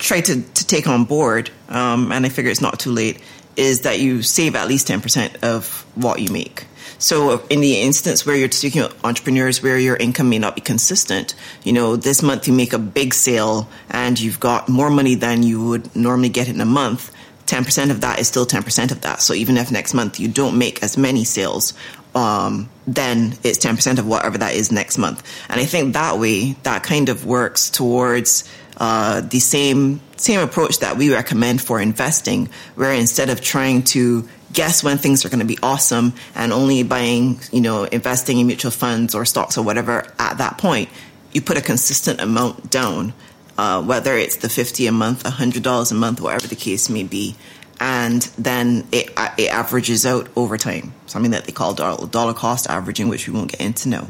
try 0.00 0.20
to, 0.20 0.42
to 0.42 0.66
take 0.66 0.88
on 0.88 1.04
board, 1.04 1.50
um, 1.68 2.10
and 2.10 2.26
I 2.26 2.28
figure 2.28 2.50
it's 2.50 2.60
not 2.60 2.80
too 2.80 2.90
late, 2.90 3.20
is 3.54 3.82
that 3.82 4.00
you 4.00 4.22
save 4.22 4.56
at 4.56 4.66
least 4.66 4.88
10% 4.88 5.44
of 5.44 5.86
what 5.94 6.20
you 6.20 6.32
make. 6.32 6.66
So 6.98 7.40
in 7.48 7.60
the 7.60 7.80
instance 7.80 8.26
where 8.26 8.34
you're 8.34 8.50
speaking 8.50 8.82
of 8.82 9.04
entrepreneurs 9.04 9.62
where 9.62 9.78
your 9.78 9.96
income 9.96 10.28
may 10.28 10.38
not 10.38 10.56
be 10.56 10.60
consistent, 10.60 11.34
you 11.62 11.72
know, 11.72 11.96
this 11.96 12.22
month 12.22 12.48
you 12.48 12.52
make 12.52 12.72
a 12.72 12.78
big 12.78 13.14
sale 13.14 13.68
and 13.88 14.18
you've 14.18 14.40
got 14.40 14.68
more 14.68 14.90
money 14.90 15.14
than 15.14 15.42
you 15.42 15.64
would 15.64 15.94
normally 15.94 16.28
get 16.28 16.48
in 16.48 16.60
a 16.60 16.66
month. 16.66 17.14
10% 17.46 17.90
of 17.90 18.02
that 18.02 18.18
is 18.18 18.28
still 18.28 18.44
10% 18.44 18.90
of 18.90 19.00
that. 19.02 19.22
So 19.22 19.32
even 19.32 19.56
if 19.56 19.70
next 19.70 19.94
month 19.94 20.20
you 20.20 20.28
don't 20.28 20.58
make 20.58 20.82
as 20.82 20.98
many 20.98 21.24
sales, 21.24 21.72
um, 22.14 22.68
then 22.86 23.34
it's 23.44 23.58
10% 23.58 23.98
of 23.98 24.06
whatever 24.06 24.38
that 24.38 24.54
is 24.54 24.72
next 24.72 24.98
month. 24.98 25.22
And 25.48 25.60
I 25.60 25.64
think 25.64 25.94
that 25.94 26.18
way, 26.18 26.52
that 26.64 26.82
kind 26.82 27.08
of 27.08 27.24
works 27.24 27.70
towards 27.70 28.44
uh, 28.78 29.20
the 29.20 29.40
same 29.40 30.00
same 30.16 30.40
approach 30.40 30.78
that 30.78 30.96
we 30.96 31.12
recommend 31.12 31.60
for 31.60 31.80
investing, 31.80 32.48
where 32.74 32.92
instead 32.92 33.30
of 33.30 33.40
trying 33.40 33.82
to 33.82 34.28
guess 34.52 34.82
when 34.82 34.98
things 34.98 35.24
are 35.24 35.28
going 35.28 35.40
to 35.40 35.46
be 35.46 35.58
awesome 35.62 36.12
and 36.34 36.52
only 36.52 36.82
buying, 36.82 37.38
you 37.52 37.60
know, 37.60 37.84
investing 37.84 38.38
in 38.38 38.46
mutual 38.46 38.70
funds 38.70 39.14
or 39.14 39.24
stocks 39.24 39.58
or 39.58 39.64
whatever 39.64 40.06
at 40.18 40.38
that 40.38 40.58
point, 40.58 40.88
you 41.32 41.42
put 41.42 41.56
a 41.56 41.60
consistent 41.60 42.20
amount 42.20 42.70
down, 42.70 43.12
uh, 43.58 43.82
whether 43.82 44.16
it's 44.16 44.36
the 44.36 44.48
50 44.48 44.86
a 44.86 44.92
month, 44.92 45.24
$100 45.24 45.90
a 45.90 45.94
month, 45.94 46.20
whatever 46.20 46.46
the 46.46 46.56
case 46.56 46.88
may 46.88 47.04
be. 47.04 47.36
And 47.80 48.22
then 48.36 48.88
it, 48.90 49.10
it 49.36 49.50
averages 49.50 50.04
out 50.04 50.28
over 50.34 50.56
time, 50.56 50.94
something 51.06 51.30
that 51.30 51.44
they 51.44 51.52
call 51.52 51.74
dollar, 51.74 52.08
dollar 52.08 52.34
cost 52.34 52.68
averaging, 52.68 53.08
which 53.08 53.28
we 53.28 53.34
won't 53.34 53.52
get 53.52 53.60
into 53.60 53.88
now. 53.88 54.08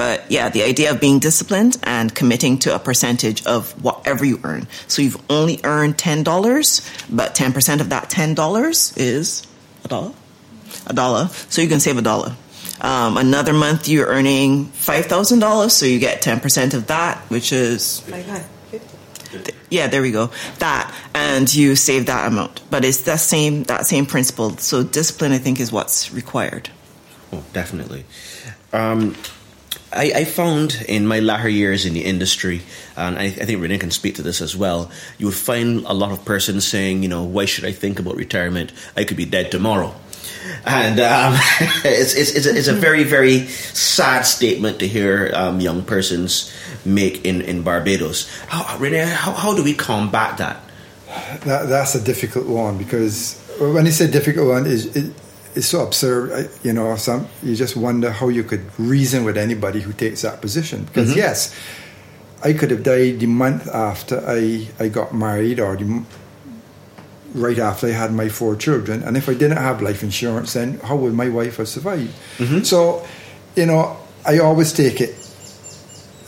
But 0.00 0.30
yeah, 0.30 0.48
the 0.48 0.62
idea 0.62 0.92
of 0.92 0.98
being 0.98 1.18
disciplined 1.18 1.76
and 1.82 2.14
committing 2.14 2.56
to 2.60 2.74
a 2.74 2.78
percentage 2.78 3.44
of 3.44 3.72
whatever 3.84 4.24
you 4.24 4.40
earn. 4.44 4.66
So 4.86 5.02
you've 5.02 5.20
only 5.28 5.60
earned 5.62 5.98
$10, 5.98 6.24
but 7.14 7.34
10% 7.34 7.80
of 7.82 7.90
that 7.90 8.08
$10 8.08 8.96
is 8.96 9.46
a 9.84 9.88
dollar, 9.88 10.14
a 10.86 10.94
dollar. 10.94 11.28
So 11.50 11.60
you 11.60 11.68
can 11.68 11.80
save 11.80 11.98
a 11.98 12.00
dollar. 12.00 12.34
Um, 12.80 13.18
another 13.18 13.52
month 13.52 13.88
you're 13.88 14.06
earning 14.06 14.68
five 14.68 15.04
thousand 15.04 15.40
dollars, 15.40 15.74
so 15.74 15.84
you 15.84 15.98
get 15.98 16.22
ten 16.22 16.40
percent 16.40 16.72
of 16.72 16.86
that, 16.86 17.18
which 17.28 17.52
is 17.52 18.02
yeah, 19.68 19.86
there 19.88 20.00
we 20.00 20.12
go. 20.12 20.30
That 20.60 20.90
and 21.14 21.54
you 21.54 21.76
save 21.76 22.06
that 22.06 22.26
amount, 22.26 22.62
but 22.70 22.86
it's 22.86 23.02
that 23.02 23.20
same 23.20 23.64
that 23.64 23.86
same 23.86 24.06
principle. 24.06 24.56
So 24.56 24.82
discipline, 24.82 25.32
I 25.32 25.38
think, 25.38 25.60
is 25.60 25.70
what's 25.70 26.10
required. 26.10 26.70
Oh, 27.34 27.44
definitely. 27.52 28.06
Um, 28.72 29.14
I, 29.92 30.12
I, 30.14 30.24
found 30.24 30.84
in 30.88 31.06
my 31.06 31.18
latter 31.18 31.48
years 31.48 31.84
in 31.84 31.94
the 31.94 32.04
industry, 32.04 32.62
and 32.96 33.18
I, 33.18 33.24
I, 33.24 33.30
think 33.30 33.60
Renee 33.60 33.78
can 33.78 33.90
speak 33.90 34.14
to 34.16 34.22
this 34.22 34.40
as 34.40 34.54
well, 34.54 34.90
you 35.18 35.26
would 35.26 35.34
find 35.34 35.84
a 35.84 35.92
lot 35.92 36.12
of 36.12 36.24
persons 36.24 36.66
saying, 36.66 37.02
you 37.02 37.08
know, 37.08 37.24
why 37.24 37.44
should 37.44 37.64
I 37.64 37.72
think 37.72 37.98
about 37.98 38.14
retirement? 38.14 38.72
I 38.96 39.04
could 39.04 39.16
be 39.16 39.24
dead 39.24 39.50
tomorrow. 39.50 39.94
And 40.64 41.00
um, 41.00 41.34
it's, 41.84 42.14
it's, 42.14 42.34
it's, 42.34 42.46
a, 42.46 42.56
it's, 42.56 42.68
a, 42.68 42.74
very, 42.74 43.04
very 43.04 43.46
sad 43.48 44.22
statement 44.22 44.78
to 44.78 44.88
hear 44.88 45.32
um, 45.34 45.60
young 45.60 45.82
persons 45.82 46.52
make 46.84 47.24
in, 47.24 47.42
in 47.42 47.62
Barbados. 47.62 48.28
How, 48.46 48.78
Renee, 48.78 49.06
how, 49.06 49.32
how 49.32 49.54
do 49.54 49.64
we 49.64 49.74
combat 49.74 50.38
that? 50.38 50.60
that? 51.44 51.68
That's 51.68 51.94
a 51.94 52.00
difficult 52.00 52.46
one 52.46 52.78
because 52.78 53.40
when 53.58 53.86
you 53.86 53.92
say 53.92 54.10
difficult 54.10 54.48
one, 54.48 54.66
is 54.66 54.94
it, 54.96 55.14
it's 55.54 55.66
so 55.66 55.84
absurd. 55.84 56.50
You 56.62 56.72
know, 56.72 56.96
some 56.96 57.28
you 57.42 57.56
just 57.56 57.76
wonder 57.76 58.10
how 58.10 58.28
you 58.28 58.44
could 58.44 58.66
reason 58.78 59.24
with 59.24 59.36
anybody 59.36 59.80
who 59.80 59.92
takes 59.92 60.22
that 60.22 60.40
position. 60.40 60.84
Because 60.84 61.10
mm-hmm. 61.10 61.18
yes, 61.18 61.54
I 62.42 62.52
could 62.52 62.70
have 62.70 62.82
died 62.82 63.20
the 63.20 63.26
month 63.26 63.68
after 63.68 64.22
I 64.26 64.68
I 64.78 64.88
got 64.88 65.14
married, 65.14 65.60
or 65.60 65.76
the, 65.76 66.04
right 67.34 67.58
after 67.58 67.86
I 67.86 67.90
had 67.90 68.12
my 68.12 68.28
four 68.28 68.56
children. 68.56 69.02
And 69.02 69.16
if 69.16 69.28
I 69.28 69.34
didn't 69.34 69.58
have 69.58 69.82
life 69.82 70.02
insurance, 70.02 70.54
then 70.54 70.78
how 70.80 70.96
would 70.96 71.14
my 71.14 71.28
wife 71.28 71.56
have 71.56 71.68
survived? 71.68 72.14
Mm-hmm. 72.38 72.62
So, 72.62 73.06
you 73.56 73.66
know, 73.66 73.96
I 74.26 74.38
always 74.38 74.72
take 74.72 75.00
it. 75.00 75.10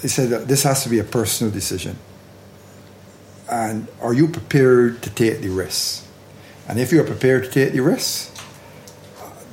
I 0.02 0.08
said 0.08 0.30
that 0.30 0.48
this 0.48 0.64
has 0.64 0.82
to 0.82 0.88
be 0.88 0.98
a 0.98 1.04
personal 1.04 1.52
decision. 1.52 1.96
And 3.48 3.87
are 4.00 4.14
you 4.14 4.28
prepared 4.28 5.02
to 5.02 5.11
take 5.11 5.40
the 5.40 5.50
risks? 5.50 6.06
And 6.68 6.78
if 6.78 6.90
you're 6.92 7.04
prepared 7.04 7.44
to 7.44 7.50
take 7.50 7.72
the 7.72 7.80
risks, 7.80 8.32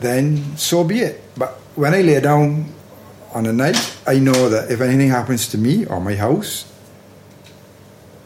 then 0.01 0.57
so 0.57 0.83
be 0.83 0.99
it. 0.99 1.21
But 1.37 1.51
when 1.75 1.93
I 1.93 2.01
lay 2.01 2.19
down 2.19 2.73
on 3.33 3.45
a 3.45 3.53
night, 3.53 3.97
I 4.07 4.19
know 4.19 4.49
that 4.49 4.71
if 4.71 4.81
anything 4.81 5.09
happens 5.09 5.47
to 5.49 5.57
me 5.57 5.85
or 5.85 5.99
my 5.99 6.15
house, 6.15 6.65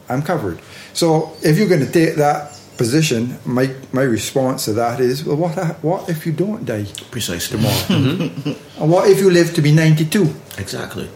I'm 0.08 0.22
covered. 0.22 0.60
So 0.92 1.36
if 1.42 1.58
you're 1.58 1.68
going 1.68 1.84
to 1.84 1.90
take 1.90 2.16
that 2.16 2.58
position, 2.76 3.38
my 3.44 3.74
my 3.92 4.02
response 4.02 4.66
to 4.66 4.72
that 4.74 5.00
is, 5.00 5.24
well, 5.24 5.36
what 5.36 5.54
what 5.82 6.08
if 6.08 6.26
you 6.26 6.32
don't 6.32 6.64
die 6.64 6.86
precisely 7.10 7.58
tomorrow? 7.58 7.74
mm-hmm. 7.88 8.82
And 8.82 8.90
what 8.90 9.08
if 9.08 9.20
you 9.20 9.30
live 9.30 9.54
to 9.54 9.62
be 9.62 9.72
92? 9.72 10.34
Exactly. 10.58 11.06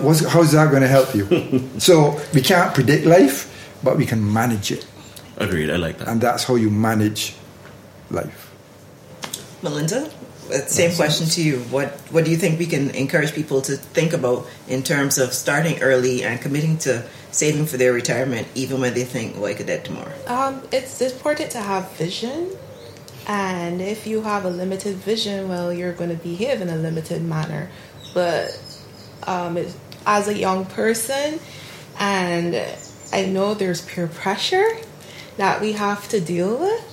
What's, 0.00 0.24
how's 0.24 0.52
that 0.52 0.70
going 0.70 0.82
to 0.82 0.88
help 0.88 1.14
you? 1.14 1.26
so 1.78 2.20
we 2.34 2.42
can't 2.42 2.74
predict 2.74 3.06
life, 3.06 3.78
but 3.82 3.96
we 3.96 4.06
can 4.06 4.20
manage 4.32 4.70
it. 4.70 4.86
Agreed. 5.38 5.70
I 5.70 5.76
like 5.76 5.98
that. 5.98 6.08
And 6.08 6.20
that's 6.20 6.44
how 6.44 6.56
you 6.56 6.70
manage 6.70 7.34
life. 8.10 8.45
Melinda, 9.66 10.10
same 10.68 10.94
question 10.94 11.26
to 11.26 11.42
you. 11.42 11.58
What 11.74 11.88
What 12.10 12.24
do 12.24 12.30
you 12.30 12.36
think 12.36 12.58
we 12.58 12.66
can 12.66 12.90
encourage 12.90 13.32
people 13.34 13.60
to 13.62 13.76
think 13.76 14.12
about 14.12 14.46
in 14.68 14.82
terms 14.82 15.18
of 15.18 15.32
starting 15.34 15.82
early 15.82 16.22
and 16.22 16.40
committing 16.40 16.78
to 16.86 17.02
saving 17.32 17.66
for 17.66 17.76
their 17.76 17.92
retirement, 17.92 18.46
even 18.54 18.80
when 18.80 18.94
they 18.94 19.04
think, 19.04 19.34
"Well, 19.34 19.46
I 19.46 19.54
could 19.54 19.66
dead 19.66 19.84
tomorrow"? 19.84 20.14
Um, 20.28 20.62
it's 20.70 21.00
important 21.00 21.50
to 21.50 21.60
have 21.60 21.90
vision, 21.92 22.50
and 23.26 23.82
if 23.82 24.06
you 24.06 24.22
have 24.22 24.44
a 24.44 24.50
limited 24.50 24.96
vision, 24.96 25.48
well, 25.48 25.72
you're 25.72 25.92
going 25.92 26.10
to 26.10 26.22
behave 26.22 26.60
in 26.60 26.68
a 26.68 26.76
limited 26.76 27.22
manner. 27.22 27.68
But 28.14 28.56
um, 29.26 29.58
as 30.06 30.28
a 30.28 30.38
young 30.38 30.64
person, 30.64 31.40
and 31.98 32.54
I 33.12 33.26
know 33.26 33.54
there's 33.54 33.82
peer 33.82 34.06
pressure 34.06 34.68
that 35.38 35.60
we 35.60 35.72
have 35.72 36.08
to 36.10 36.20
deal 36.20 36.56
with, 36.56 36.86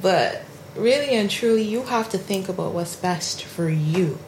but 0.00 0.45
really 0.76 1.10
and 1.10 1.30
truly, 1.30 1.62
you 1.62 1.82
have 1.84 2.08
to 2.10 2.18
think 2.18 2.48
about 2.48 2.72
what's 2.72 2.96
best 2.96 3.44
for 3.44 3.68
you, 3.68 4.18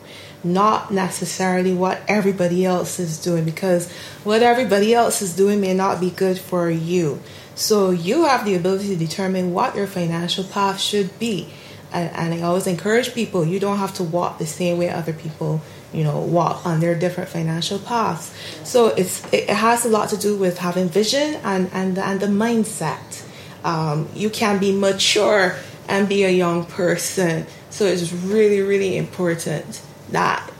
not 0.42 0.92
necessarily 0.92 1.74
what 1.74 2.02
everybody 2.08 2.64
else 2.64 2.98
is 2.98 3.22
doing, 3.22 3.44
because 3.44 3.90
what 4.24 4.42
everybody 4.42 4.94
else 4.94 5.22
is 5.22 5.34
doing 5.34 5.60
may 5.60 5.74
not 5.74 6.00
be 6.00 6.10
good 6.10 6.38
for 6.38 6.70
you. 6.70 7.20
So 7.54 7.90
you 7.90 8.24
have 8.24 8.44
the 8.44 8.54
ability 8.54 8.88
to 8.88 8.96
determine 8.96 9.52
what 9.52 9.74
your 9.74 9.86
financial 9.86 10.44
path 10.44 10.80
should 10.80 11.18
be. 11.18 11.48
And, 11.92 12.10
and 12.14 12.34
I 12.34 12.42
always 12.46 12.66
encourage 12.66 13.14
people 13.14 13.44
you 13.44 13.58
don't 13.58 13.78
have 13.78 13.94
to 13.94 14.04
walk 14.04 14.38
the 14.38 14.46
same 14.46 14.78
way 14.78 14.90
other 14.90 15.12
people 15.12 15.62
you 15.92 16.04
know 16.04 16.18
walk 16.18 16.66
on 16.66 16.80
their 16.80 16.94
different 16.94 17.30
financial 17.30 17.78
paths 17.78 18.30
so 18.62 18.88
it's 18.88 19.24
it 19.32 19.48
has 19.48 19.86
a 19.86 19.88
lot 19.88 20.10
to 20.10 20.16
do 20.16 20.36
with 20.36 20.58
having 20.58 20.88
vision 20.88 21.36
and 21.36 21.70
and 21.72 21.98
and 21.98 22.20
the 22.20 22.26
mindset 22.26 23.24
um, 23.64 24.08
you 24.14 24.30
can 24.30 24.58
be 24.58 24.70
mature 24.72 25.56
and 25.88 26.08
be 26.08 26.24
a 26.24 26.30
young 26.30 26.64
person. 26.66 27.46
So 27.70 27.86
it's 27.86 28.12
really, 28.12 28.60
really 28.60 28.96
important 28.96 29.82
that 30.10 30.50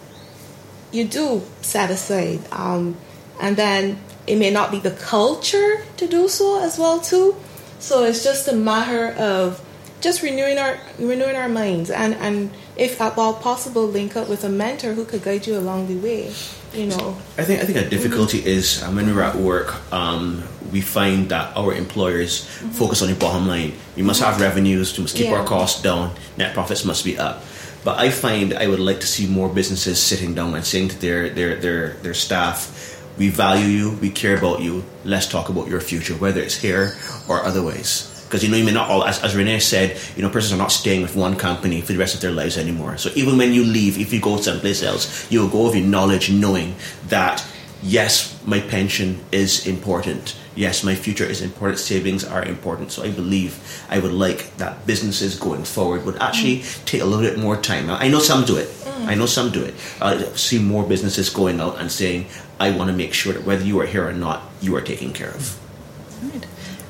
you 0.90 1.04
do 1.04 1.42
set 1.60 1.90
aside. 1.90 2.40
Um, 2.50 2.96
and 3.40 3.56
then 3.56 4.00
it 4.26 4.36
may 4.36 4.50
not 4.50 4.70
be 4.70 4.80
the 4.80 4.90
culture 4.90 5.84
to 5.96 6.06
do 6.06 6.28
so 6.28 6.62
as 6.62 6.78
well 6.78 7.00
too. 7.00 7.36
So 7.78 8.04
it's 8.04 8.24
just 8.24 8.48
a 8.48 8.54
matter 8.54 9.12
of 9.12 9.64
just 10.00 10.22
renewing 10.22 10.58
our 10.58 10.78
renewing 10.98 11.34
our 11.34 11.48
minds 11.48 11.90
and 11.90 12.14
and 12.14 12.50
if 12.76 13.00
at 13.00 13.18
all 13.18 13.34
possible 13.34 13.86
link 13.86 14.16
up 14.16 14.28
with 14.28 14.44
a 14.44 14.48
mentor 14.48 14.92
who 14.94 15.04
could 15.04 15.22
guide 15.22 15.44
you 15.44 15.58
along 15.58 15.88
the 15.88 15.96
way 15.96 16.32
you 16.74 16.86
know 16.86 17.16
i 17.38 17.44
think 17.44 17.62
i 17.62 17.64
think 17.64 17.78
a 17.78 17.88
difficulty 17.88 18.38
mm-hmm. 18.38 18.48
is 18.48 18.82
um, 18.82 18.96
when 18.96 19.14
we're 19.14 19.22
at 19.22 19.36
work 19.36 19.74
um, 19.92 20.42
we 20.72 20.80
find 20.80 21.30
that 21.30 21.56
our 21.56 21.72
employers 21.72 22.44
mm-hmm. 22.44 22.68
focus 22.70 23.02
on 23.02 23.08
the 23.08 23.14
bottom 23.14 23.46
line 23.46 23.72
we 23.96 24.02
must 24.02 24.22
have 24.22 24.40
revenues 24.40 24.96
we 24.96 25.02
must 25.02 25.16
keep 25.16 25.26
yeah. 25.26 25.36
our 25.36 25.46
costs 25.46 25.82
down 25.82 26.14
net 26.36 26.52
profits 26.54 26.84
must 26.84 27.04
be 27.04 27.18
up 27.18 27.42
but 27.84 27.98
i 27.98 28.10
find 28.10 28.52
i 28.54 28.66
would 28.66 28.80
like 28.80 29.00
to 29.00 29.06
see 29.06 29.26
more 29.26 29.48
businesses 29.48 30.00
sitting 30.00 30.34
down 30.34 30.54
and 30.54 30.64
saying 30.64 30.88
to 30.88 31.00
their 31.00 31.30
their 31.30 31.56
their, 31.56 31.92
their 32.04 32.14
staff 32.14 33.02
we 33.16 33.28
value 33.28 33.66
you 33.66 33.90
we 34.00 34.10
care 34.10 34.36
about 34.36 34.60
you 34.60 34.84
let's 35.04 35.26
talk 35.26 35.48
about 35.48 35.68
your 35.68 35.80
future 35.80 36.14
whether 36.14 36.40
it's 36.40 36.56
here 36.56 36.92
or 37.28 37.42
otherwise 37.44 38.17
because 38.28 38.44
you 38.44 38.50
know 38.50 38.56
you 38.58 38.64
may 38.64 38.72
not 38.72 38.90
all 38.90 39.04
as, 39.04 39.18
as 39.22 39.34
renee 39.34 39.58
said 39.58 39.98
you 40.14 40.22
know 40.22 40.28
persons 40.28 40.52
are 40.52 40.62
not 40.62 40.70
staying 40.70 41.00
with 41.00 41.16
one 41.16 41.34
company 41.36 41.80
for 41.80 41.92
the 41.92 41.98
rest 41.98 42.14
of 42.14 42.20
their 42.20 42.30
lives 42.30 42.58
anymore. 42.58 42.96
So 42.98 43.10
even 43.14 43.38
when 43.38 43.52
you 43.54 43.64
leave 43.64 43.98
if 43.98 44.12
you 44.12 44.20
go 44.20 44.36
someplace 44.36 44.82
else 44.82 45.30
you'll 45.30 45.48
go 45.48 45.64
with 45.66 45.76
your 45.76 45.86
knowledge 45.86 46.30
knowing 46.30 46.76
that 47.08 47.44
yes 47.82 48.38
my 48.44 48.60
pension 48.60 49.24
is 49.32 49.66
important. 49.66 50.36
Yes 50.54 50.84
my 50.84 50.94
future 50.94 51.24
is 51.24 51.40
important. 51.40 51.78
Savings 51.78 52.22
are 52.22 52.44
important. 52.44 52.92
So 52.92 53.02
i 53.02 53.10
believe 53.10 53.58
i 53.88 53.98
would 53.98 54.12
like 54.12 54.54
that 54.58 54.86
businesses 54.86 55.38
going 55.38 55.64
forward 55.64 56.04
would 56.04 56.16
actually 56.16 56.58
mm. 56.58 56.84
take 56.84 57.00
a 57.00 57.06
little 57.06 57.24
bit 57.24 57.38
more 57.38 57.56
time. 57.56 57.90
I 57.90 58.08
know 58.08 58.20
some 58.20 58.44
do 58.44 58.56
it. 58.56 58.68
Mm. 58.68 59.06
i 59.08 59.14
know 59.14 59.26
some 59.26 59.50
do 59.50 59.64
it. 59.64 59.74
Uh, 60.00 60.22
see 60.34 60.58
more 60.58 60.84
businesses 60.86 61.30
going 61.30 61.60
out 61.60 61.78
and 61.80 61.90
saying 61.90 62.26
i 62.60 62.70
want 62.70 62.90
to 62.90 62.96
make 62.96 63.14
sure 63.14 63.32
that 63.32 63.44
whether 63.44 63.64
you 63.64 63.80
are 63.80 63.86
here 63.86 64.06
or 64.06 64.12
not 64.12 64.42
you 64.60 64.76
are 64.76 64.82
taken 64.82 65.12
care 65.12 65.30
of 65.30 65.58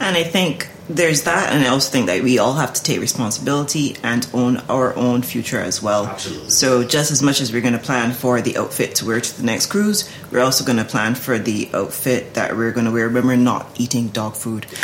and 0.00 0.16
i 0.16 0.22
think 0.22 0.68
there's 0.88 1.24
that, 1.24 1.52
and 1.52 1.62
I 1.64 1.68
also 1.68 1.90
think 1.90 2.06
that 2.06 2.22
we 2.22 2.38
all 2.38 2.54
have 2.54 2.72
to 2.72 2.82
take 2.82 3.00
responsibility 3.00 3.96
and 4.02 4.26
own 4.32 4.56
our 4.70 4.96
own 4.96 5.20
future 5.22 5.60
as 5.60 5.82
well. 5.82 6.06
Absolutely. 6.06 6.48
So, 6.48 6.82
just 6.82 7.10
as 7.10 7.22
much 7.22 7.42
as 7.42 7.52
we're 7.52 7.60
going 7.60 7.74
to 7.74 7.78
plan 7.78 8.12
for 8.12 8.40
the 8.40 8.56
outfit 8.56 8.94
to 8.96 9.06
wear 9.06 9.20
to 9.20 9.36
the 9.36 9.44
next 9.44 9.66
cruise, 9.66 10.10
we're 10.32 10.40
also 10.40 10.64
going 10.64 10.78
to 10.78 10.84
plan 10.84 11.14
for 11.14 11.38
the 11.38 11.68
outfit 11.74 12.32
that 12.34 12.56
we're 12.56 12.72
going 12.72 12.86
to 12.86 12.92
wear 12.92 13.10
when 13.10 13.26
we're 13.26 13.36
not 13.36 13.78
eating 13.78 14.08
dog 14.08 14.34
food. 14.34 14.66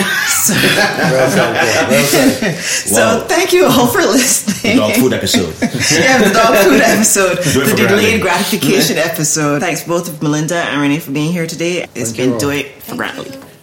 So, 0.45 0.53
so 2.61 3.25
thank 3.27 3.53
you 3.53 3.65
all 3.65 3.87
for 3.87 4.01
listening. 4.01 4.77
The 4.77 4.83
dog 4.83 4.93
food 4.95 5.13
episode. 5.15 5.55
yeah, 5.99 6.19
the 6.23 6.35
dog 6.35 6.57
food 6.67 6.83
episode, 6.83 7.39
the 7.39 7.75
delayed 7.77 8.21
gratification 8.21 8.99
episode. 8.99 9.61
Thanks 9.61 9.85
both 9.85 10.09
of 10.09 10.23
Melinda 10.23 10.57
and 10.57 10.83
Renee 10.83 10.99
for 10.99 11.13
being 11.13 11.33
here 11.33 11.47
today. 11.47 11.87
It's 11.95 12.13
thank 12.13 12.17
been 12.17 12.39
do 12.39 12.51
it 12.51 12.73
for 12.83 12.97
Grantley. 12.97 13.54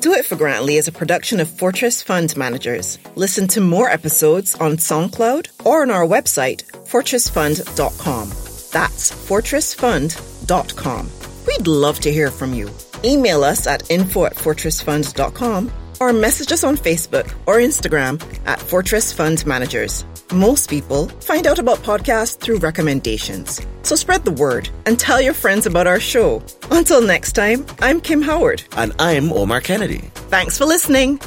Do 0.00 0.14
It 0.14 0.24
for 0.24 0.34
Grantley 0.34 0.76
is 0.76 0.88
a 0.88 0.92
production 0.92 1.40
of 1.40 1.50
Fortress 1.50 2.00
Fund 2.00 2.34
Managers. 2.34 2.98
Listen 3.16 3.46
to 3.48 3.60
more 3.60 3.90
episodes 3.90 4.54
on 4.54 4.78
SoundCloud 4.78 5.66
or 5.66 5.82
on 5.82 5.90
our 5.90 6.06
website, 6.06 6.64
fortressfund.com. 6.88 8.28
That's 8.72 9.12
fortressfund.com. 9.12 11.10
We'd 11.46 11.66
love 11.66 12.00
to 12.00 12.10
hear 12.10 12.30
from 12.30 12.54
you. 12.54 12.70
Email 13.04 13.44
us 13.44 13.66
at 13.66 13.90
info 13.90 14.24
at 14.24 14.36
fortressfund.com 14.36 15.70
or 16.00 16.14
message 16.14 16.52
us 16.52 16.64
on 16.64 16.78
Facebook 16.78 17.30
or 17.46 17.56
Instagram 17.56 18.22
at 18.46 18.58
Fortress 18.58 19.12
Fund 19.12 19.44
Managers. 19.44 20.06
Most 20.32 20.70
people 20.70 21.06
find 21.08 21.44
out 21.48 21.58
about 21.58 21.78
podcasts 21.78 22.38
through 22.38 22.58
recommendations. 22.58 23.60
So 23.82 23.96
spread 23.96 24.24
the 24.24 24.30
word 24.30 24.68
and 24.86 24.96
tell 24.96 25.20
your 25.20 25.34
friends 25.34 25.66
about 25.66 25.88
our 25.88 25.98
show. 25.98 26.40
Until 26.70 27.02
next 27.02 27.32
time, 27.32 27.66
I'm 27.80 28.00
Kim 28.00 28.22
Howard. 28.22 28.62
And 28.76 28.92
I'm 29.00 29.32
Omar 29.32 29.60
Kennedy. 29.60 30.08
Thanks 30.30 30.56
for 30.56 30.66
listening. 30.66 31.18